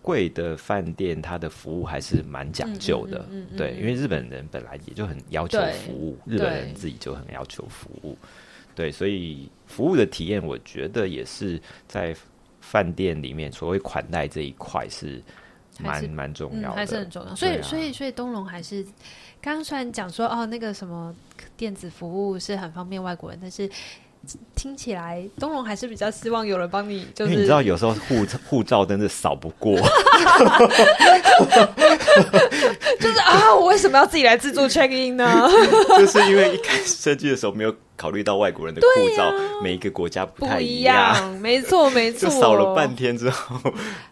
[0.00, 3.28] 贵的饭店它的服务还是蛮讲究的。
[3.58, 8.16] 对，因为日本人本来也就很要求服务，日本人自己就很要求服务。
[8.74, 12.16] 对，所以服务的体验，我觉得也是在
[12.62, 15.22] 饭店里面所谓款待这一块是。
[15.78, 17.34] 蛮蛮重要的，还是很重要。
[17.34, 18.82] 所以，所以，所以东龙还是
[19.40, 21.14] 刚刚虽然讲说哦，那个什么
[21.56, 23.70] 电子服务是很方便外国人，但是
[24.54, 29.76] 听起来东龙还是比较希望有人帮你，就是你知道有时候护护照真的扫不过，
[33.00, 35.48] 就是啊，我为什么要自己来自助 check in 呢？
[35.98, 37.74] 就是因为一开始设计的时候没有。
[37.98, 42.28] 考虑到外国人的护照，啊、每一个国家不太一样，没错没错。
[42.28, 43.58] 就扫了半天之后，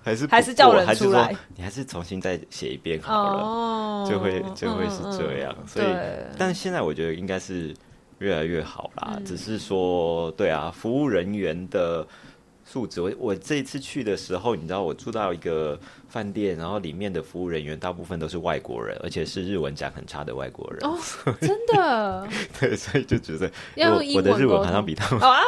[0.02, 5.54] 还是还是叫人出来，你还是重新再写一遍好了，哦、就会就会是这样。
[5.68, 5.86] 所以，
[6.36, 7.72] 但是现在我觉得应该是
[8.18, 9.14] 越来越好啦。
[9.16, 12.06] 嗯、只是说，对啊，服务人员的。
[12.68, 20.80] 素质，我我这一次去的时候，你知道我住到一个饭店，然后里面的服务人员大部分都是外国人，而且是日文讲很差的外国人。
[20.82, 20.98] 哦，
[21.40, 22.28] 真的？
[22.58, 25.38] 对，所以就觉得我我的日文好像比他们啊，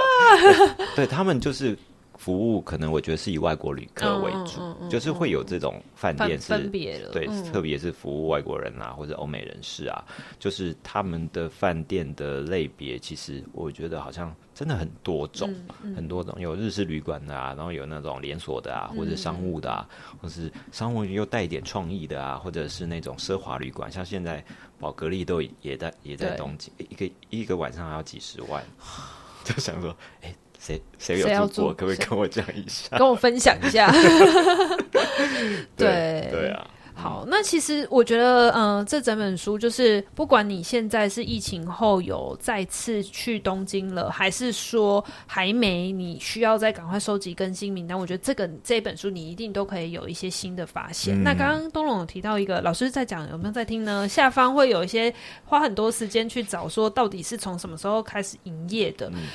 [0.94, 1.76] 对他们就是。
[2.16, 10.04] 服务可能我觉得是以外国旅客为主，就是会有这种饭店是分别的，对，嗯、特别是服务外国人啊或者欧美人士啊，
[10.38, 15.52] 就是他们的饭店的类别，其实我觉得好像真的很多种，
[15.94, 24.44] 很多种，有日式旅馆的啊，然后有那种连锁的啊，或者商务的啊，嗯、或是商务又带一点创意的啊，或者是那种奢华旅馆，像现在
[24.78, 28.64] 宝格丽都也在也在东京，一个一个晚上还要几十万，
[29.44, 29.90] 就想说，
[30.22, 30.36] 哎、欸。
[30.58, 31.74] 谁谁有住过？
[31.74, 32.98] 可不可以跟我讲一下？
[32.98, 33.90] 跟我分享一下。
[35.76, 37.24] 对对，对啊，好。
[37.28, 47.96] 那其实我觉得，嗯、呃，这整本书就是，不管你现在是疫情后有再次去东京了，还是说还没，你需要再赶快收集更新名单。
[47.96, 51.14] 我觉得这个这本书你一定都可以有一些新的发现。
[51.14, 54.08] 嗯、那刚刚东龙有提到一个老师在讲，有没有在听呢？
[54.08, 59.08] 下方会有一些花很多时间去找，说到底是从什么时候开始营业的。
[59.10, 59.28] 嗯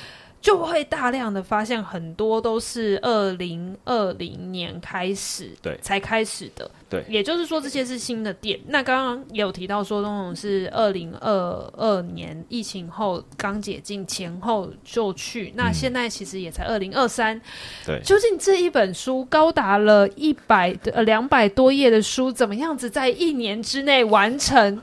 [0.44, 8.60] 就会大量的发现，很多都是二零二零年开始，对，才开始的，对，也就是说这些是新的店。
[8.66, 17.40] 那刚刚也有提到说，东龙是二零二二年疫情后刚解禁前后就去，那现在其实也才二零二三，
[17.86, 17.98] 对。
[18.04, 24.82] 究竟这一本书高达了一百呃两百多页的书，怎么样子在一年之内完成？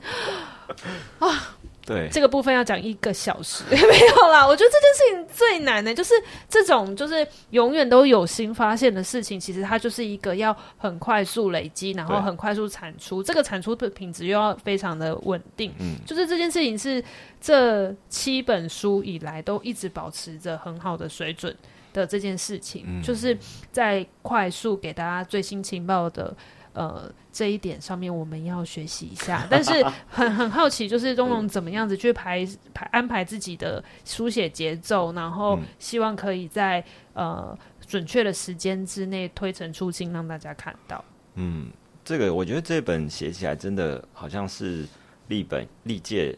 [1.20, 1.58] 啊。
[1.86, 4.46] 对，这个部分要讲一个小时 没有啦。
[4.46, 6.14] 我觉得这件事情最难的，就是
[6.48, 15.74] 这种就是永远都有新发现的事情，其实它就是一个要很快速累积，然后很快速产出，这个产出的品质又要非常的稳定。
[15.80, 17.04] 嗯，就是这件事情是
[17.40, 21.56] 这七本书以来都一直保持着很好的水准
[21.94, 23.38] 的这件事情，嗯、就是
[23.72, 26.36] 在快速给大家最新情报的。
[26.74, 29.74] 呃，这一点上面我们要学习一下， 但是
[30.08, 36.82] 很很好奇，就是东龙怎么样子去排排安排自己的书写节奏，然后希望可以在
[37.12, 37.54] 呃
[37.86, 41.04] 准确的时间之内推陈出新，让大家看到。
[41.36, 41.70] 嗯，
[42.06, 44.88] 这个我觉得这本写起来真的好像是
[45.28, 46.34] 历本历届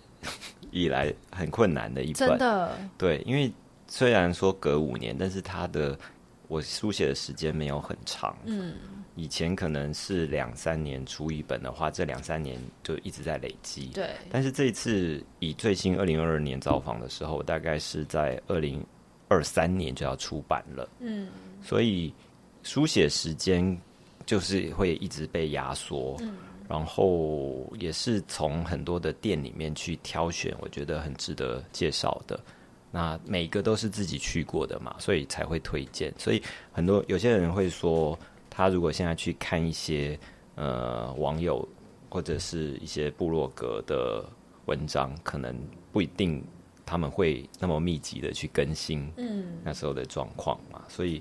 [0.71, 2.75] 以来很困难的一本，真的。
[2.97, 3.53] 对，因为
[3.95, 5.95] 虽然说隔五年，但是它的
[6.47, 8.35] 我书写的时间没有很长。
[8.43, 8.73] 嗯。
[9.15, 13.91] 以前可能是两三年出一本的话，这两三年就一直在累积。
[13.93, 14.09] 对。
[14.31, 18.83] 但是这一次以最新二零二二年造访的时候，大概是在二零
[19.27, 20.89] 二三年就要出版了。
[20.99, 21.27] 嗯。
[21.61, 22.11] 所以
[22.63, 23.79] 书写时间
[24.25, 26.17] 就是会一直被压缩。
[26.21, 26.33] 嗯。
[26.67, 32.43] 然后也是从很多的店里面去挑选，我觉得很值得介绍的。
[32.93, 36.13] 那每个都是自己去过的嘛，所以才会推荐。
[36.17, 36.41] 所以
[36.71, 38.17] 很多有些人会说。
[38.55, 40.15] 他如果现在去看一些
[40.53, 41.67] 呃网友
[42.07, 44.23] 或者是一些部落格的
[44.67, 45.59] 文章，可能
[45.91, 46.39] 不一定
[46.85, 50.83] 他们会那么密集的去更新，嗯，那时候的状况嘛。
[50.83, 51.19] 嗯、所以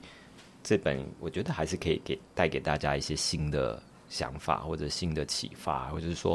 [0.63, 6.33] 这本我觉得还是可以给带给大家一些新的想法或者新的启发，或者是说，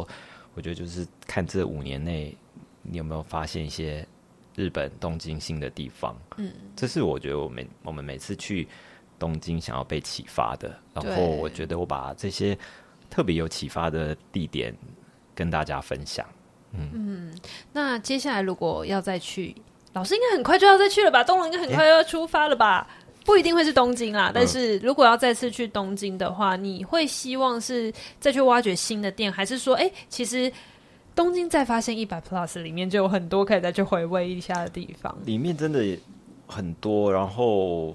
[0.56, 2.36] 我觉得就是看这五年内
[2.82, 4.04] 你有没有发现一些
[4.58, 8.68] 日本东京新的地方，嗯，这是我觉得我们我们每次去。
[9.20, 12.56] 东京想要被启发的，然后我觉得我把这些
[13.10, 14.72] 特别有启发的地点
[15.34, 16.24] 跟大家分享。
[16.72, 17.40] 嗯，嗯，
[17.74, 19.56] 那接下来如果要再去，
[19.94, 21.24] 老师应该很快就要再去了吧？
[21.24, 22.88] 东龙应该很快就要出发了吧？
[22.88, 30.54] 欸、不一定会是东京啦，但是如果要再次去东京的话，嗯、你会希望是再去挖掘新的店，还是说，哎、欸，其实
[31.18, 35.14] 东京再发现一百 plus 里面就有很多可以再去回味一下的地方？
[35.26, 35.98] 里面真的
[36.48, 37.94] 很多，然后。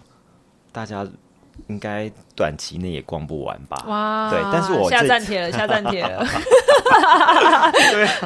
[0.75, 1.07] 大家
[1.69, 3.85] 应该短期内也逛不完吧？
[3.87, 4.31] 哇！
[4.31, 6.27] 对，但是我下站帖了， 下站帖了。
[7.91, 8.19] 对啊，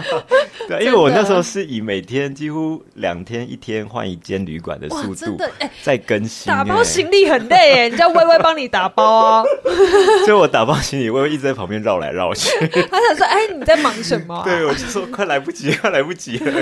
[0.68, 5.38] 对，因为我那时候是以每天几乎两天一天换一间旅馆的速度
[5.82, 6.52] 在更新。
[6.52, 9.44] 打包行李很累耶，你叫薇薇帮你打包哦。
[10.24, 12.50] 所以我打包行李，薇薇一直在旁边绕来绕去。
[12.90, 16.52] 他想说：“哎，你在忙什么？”对，我就说：“快来不及，快来不及了。”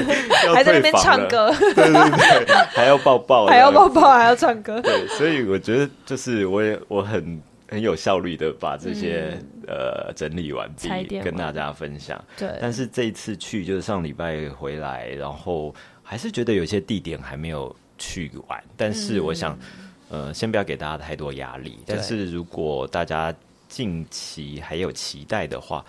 [0.55, 1.93] 还在那边唱歌，对对
[2.47, 4.81] 对，还要抱抱，还要抱抱，还要唱歌。
[4.81, 7.41] 对，所以我觉得就是我也我很。
[7.75, 12.25] 很有效率的把这些、嗯、呃整理完毕，跟大家分享。
[12.39, 18.63] 对，但是这一次去就是上礼拜回来，然后还是觉得有些地点还没有去完。
[18.77, 19.59] 但是我想，
[20.09, 21.79] 嗯、呃，先不要给大家太多压力。
[21.85, 23.35] 但是如果大家
[23.69, 25.85] 近期还有期待的话，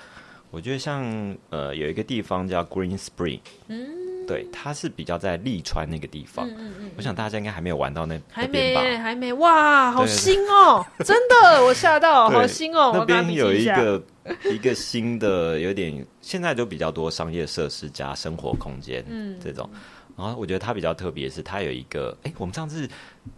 [0.49, 1.05] 我觉得像
[1.51, 4.04] 呃有一个地方叫 Green Spring，嗯。
[4.27, 6.47] 对，它是比较在利川那个地方。
[6.49, 8.81] 嗯嗯嗯，我想大家应该还没有玩到那还没吧？
[9.01, 10.85] 还没哇，好新哦！
[11.03, 12.91] 真的，我吓到， 好新哦！
[12.93, 14.01] 那边有一个
[14.51, 19.69] 一个新的，有点现在就比较多商业设施加生活空间，嗯，这种。
[20.17, 22.87] 然后我觉得它比较特别，是它有一个，哎，我们上次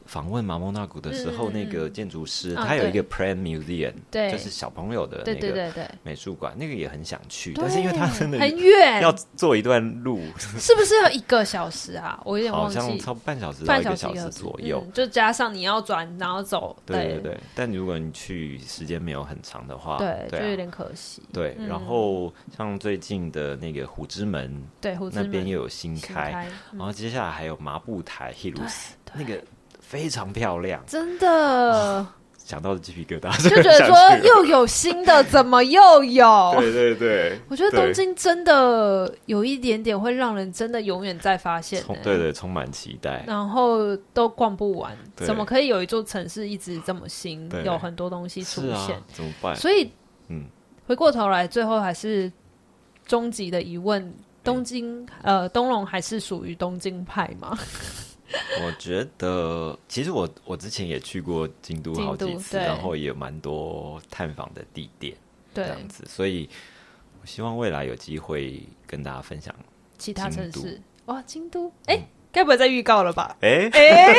[0.05, 5.71] 访问马莫纳古的时候，那个建筑师他有一个 Plant Museum，对，就是小朋友的那个
[6.03, 10.21] 美术馆，那个也很想去，但是因为他真的很远，要坐一段路，
[10.59, 12.21] 是不是要一个小时啊？
[12.23, 17.38] 我有点忘记，好像差不多半小时到一个小时左右，就加上你要转然后走，对对对。
[17.53, 21.21] 但如果你去时间没有很长的话，对，就有点可惜。
[21.33, 26.47] 对，然后像最近的那个虎之门，对，那边又有新开。
[26.71, 29.41] 然后接下来还有麻布台 Hills，那个
[29.88, 32.05] 非常漂亮，真的。
[32.47, 36.55] 想到的鸡皮疙瘩，就觉得 说又有新的，怎么又有？
[36.57, 43.21] 对对对，我觉得东京真的有一点点会让人真的永远在发现，对对，充满期待。
[43.27, 48.97] 然后都逛不完，怎么可以有一座城市一直这么新，有很多东西出现？
[49.11, 49.53] 怎么办？
[49.53, 49.91] 所以，
[50.29, 50.45] 嗯，
[50.85, 52.31] 回过头来，最后还是
[53.05, 54.13] 终极的疑问。
[54.41, 57.59] 东京，呃，东龙还是属于东京派吗？
[58.63, 65.15] 我觉得，其实我我之前也去过京都好几次，然后也有蛮多探访的地点，
[65.53, 65.63] 对。
[65.65, 66.49] 这样子，所以
[67.21, 69.53] 我希望未来有机会跟大家分享
[69.97, 70.82] 其他城市。
[71.05, 73.36] 哇，京都，哎、欸，该不会再预告了吧？
[73.41, 74.15] 哎哎、欸，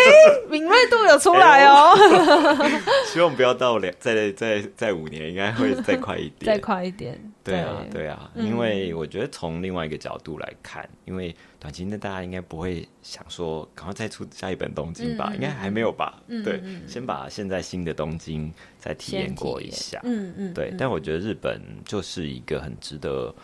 [0.48, 1.94] 敏锐度有出来哦。
[1.94, 7.20] 欸、 希望不要到两，再再再五年，应该会再快一点，再快一点。
[7.44, 15.28] 对啊，对啊，嗯、因为我觉得从另外一个角度来看，因为短期内大家应该不会想说赶快再出下一本东京吧？
[15.30, 16.20] 嗯、应该还没有吧？
[16.26, 20.00] 嗯、对，嗯、先把现在新的东京再体验过一下。
[20.02, 20.74] 嗯嗯，对。
[20.76, 23.34] 但我觉得日本就是一个很值得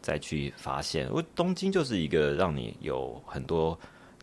[0.00, 3.78] 再去发现，因为东京就是一个让你有很多。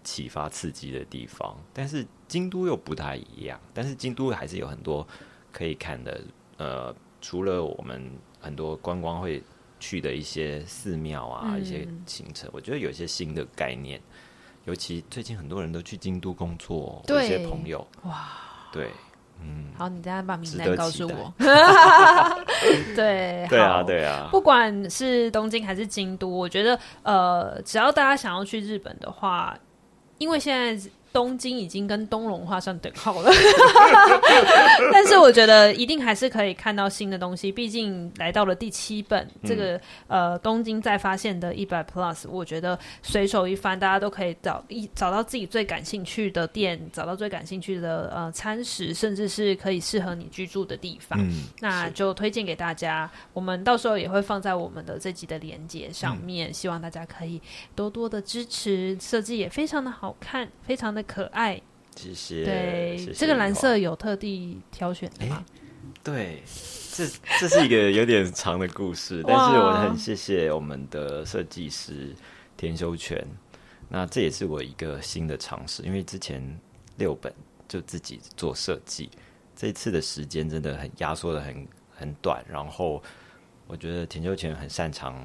[0.09, 3.59] 启发刺激的地方，但是京都又不太一样。
[3.75, 5.07] 但是京都还是有很多
[5.51, 6.19] 可以看的，
[6.57, 9.43] 呃，除了我们很多观光会
[9.79, 14.01] 去的一些寺庙啊，嗯、一些行程，我觉得有一些新的概念。
[14.65, 18.29] 尤其最近很多人都去京都工作，有些朋友哇，
[18.71, 18.89] 对，
[19.39, 21.31] 嗯，好，你等下把名单告诉我。
[22.95, 29.55] 对， 对啊，对啊，不管是东京还是京都，我觉得呃，只要大家想要去日本的话。
[30.19, 33.31] 因为现在东京已经跟东龙画上等号了，
[34.93, 37.51] 但是我觉得一定还是可以看到新的东西。
[37.51, 51.19] 毕竟来到了第七本，嗯、这个呃东京再发现的一百 Plus，我觉得随手一翻，大家都可以找一找到自己最感兴趣的店，找到最感兴趣的呃餐食，甚至是可以适合你居住的地方。
[51.21, 57.41] 嗯、那就推荐给大家，我们到时候也会放在我们的这集的连接上面，嗯、希望大家可以
[57.75, 58.97] 多多的支持。
[58.99, 61.61] 设计也非常的好看，非常的可爱，
[61.95, 62.43] 谢谢。
[62.43, 65.43] 对，谢谢这个蓝色有特地挑选的吗？
[66.03, 66.41] 对，
[66.93, 67.05] 这
[67.39, 72.15] 这是一个有点长的故事， 但是我很谢谢我们的设计师
[72.55, 73.25] 田修全。
[73.87, 76.41] 那这也是我一个新的尝试，因为之前
[76.97, 77.33] 六本
[77.67, 79.09] 就自己做设计，
[79.55, 83.01] 这一次的时间真的很压缩的很很短，然后
[83.67, 85.15] 我觉得田修全很擅长。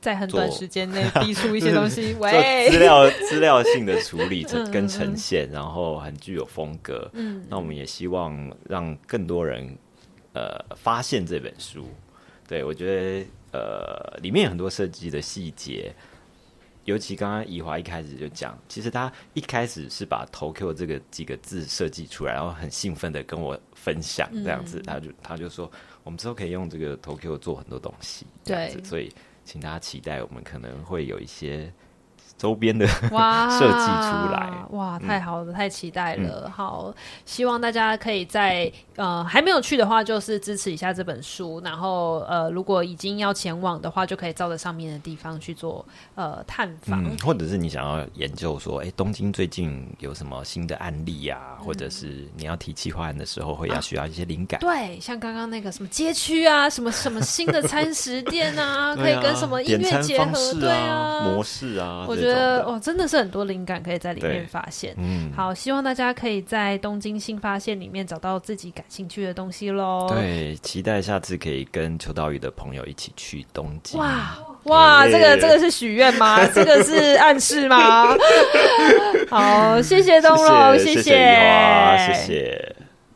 [0.00, 2.30] 在很短时间内逼出一些东西， 做
[2.70, 4.42] 资料资料性的处理
[4.72, 7.10] 跟呈现，然后很具有风格。
[7.12, 9.76] 嗯，那我们也希望让更多人
[10.32, 11.86] 呃发现这本书。
[12.48, 15.94] 对，我觉得呃里面有很多设计的细节，
[16.86, 25.70] 尤其刚刚怡华一开始就讲，其实他一开始是把 Tokyo 这个几个字设计出来，然后很兴奋的跟我分享这样子，嗯、他就他就说
[26.04, 29.12] 我们之后可以用这个 Tokyo 做很多东西，对，所以。
[29.44, 31.72] 请大家期待，我们可能会有一些
[32.40, 36.44] 周边的哇 设计出来，哇，太好了，嗯、太期待了！
[36.46, 36.90] 嗯、好，
[37.26, 41.60] 希望大家可以在呃还没有去的话，就是支持一下这本书。
[41.62, 45.84] 然后呃，如果已经要前往的话，就可以照着上面的地方去做
[46.14, 54.58] 呃探访、嗯，或者是你想要研究说，哎，东京最近有什么新的案例呀、或者是你要提企划案的时候，会要需要一些灵感。
[54.60, 62.29] 啊、对，像刚刚那个什么街区啊，什么什么新的餐食店 啊，可以跟什么音乐结合，对啊，模式啊，我觉得。
[62.34, 64.94] 呃，哦，真的是很多灵感可以在里面发现。
[64.98, 70.06] 嗯，好，希望大家可以在东京新发现里面找到自己感兴趣的东西喽。
[70.08, 73.98] 对，期待下次可以跟秋刀鱼的朋友一起去东京。
[74.00, 76.46] 哇哇，这个这个是许愿吗？
[76.54, 78.08] 这个是暗示吗？
[79.30, 82.76] 好，谢谢东龙，谢谢，谢谢，谢谢。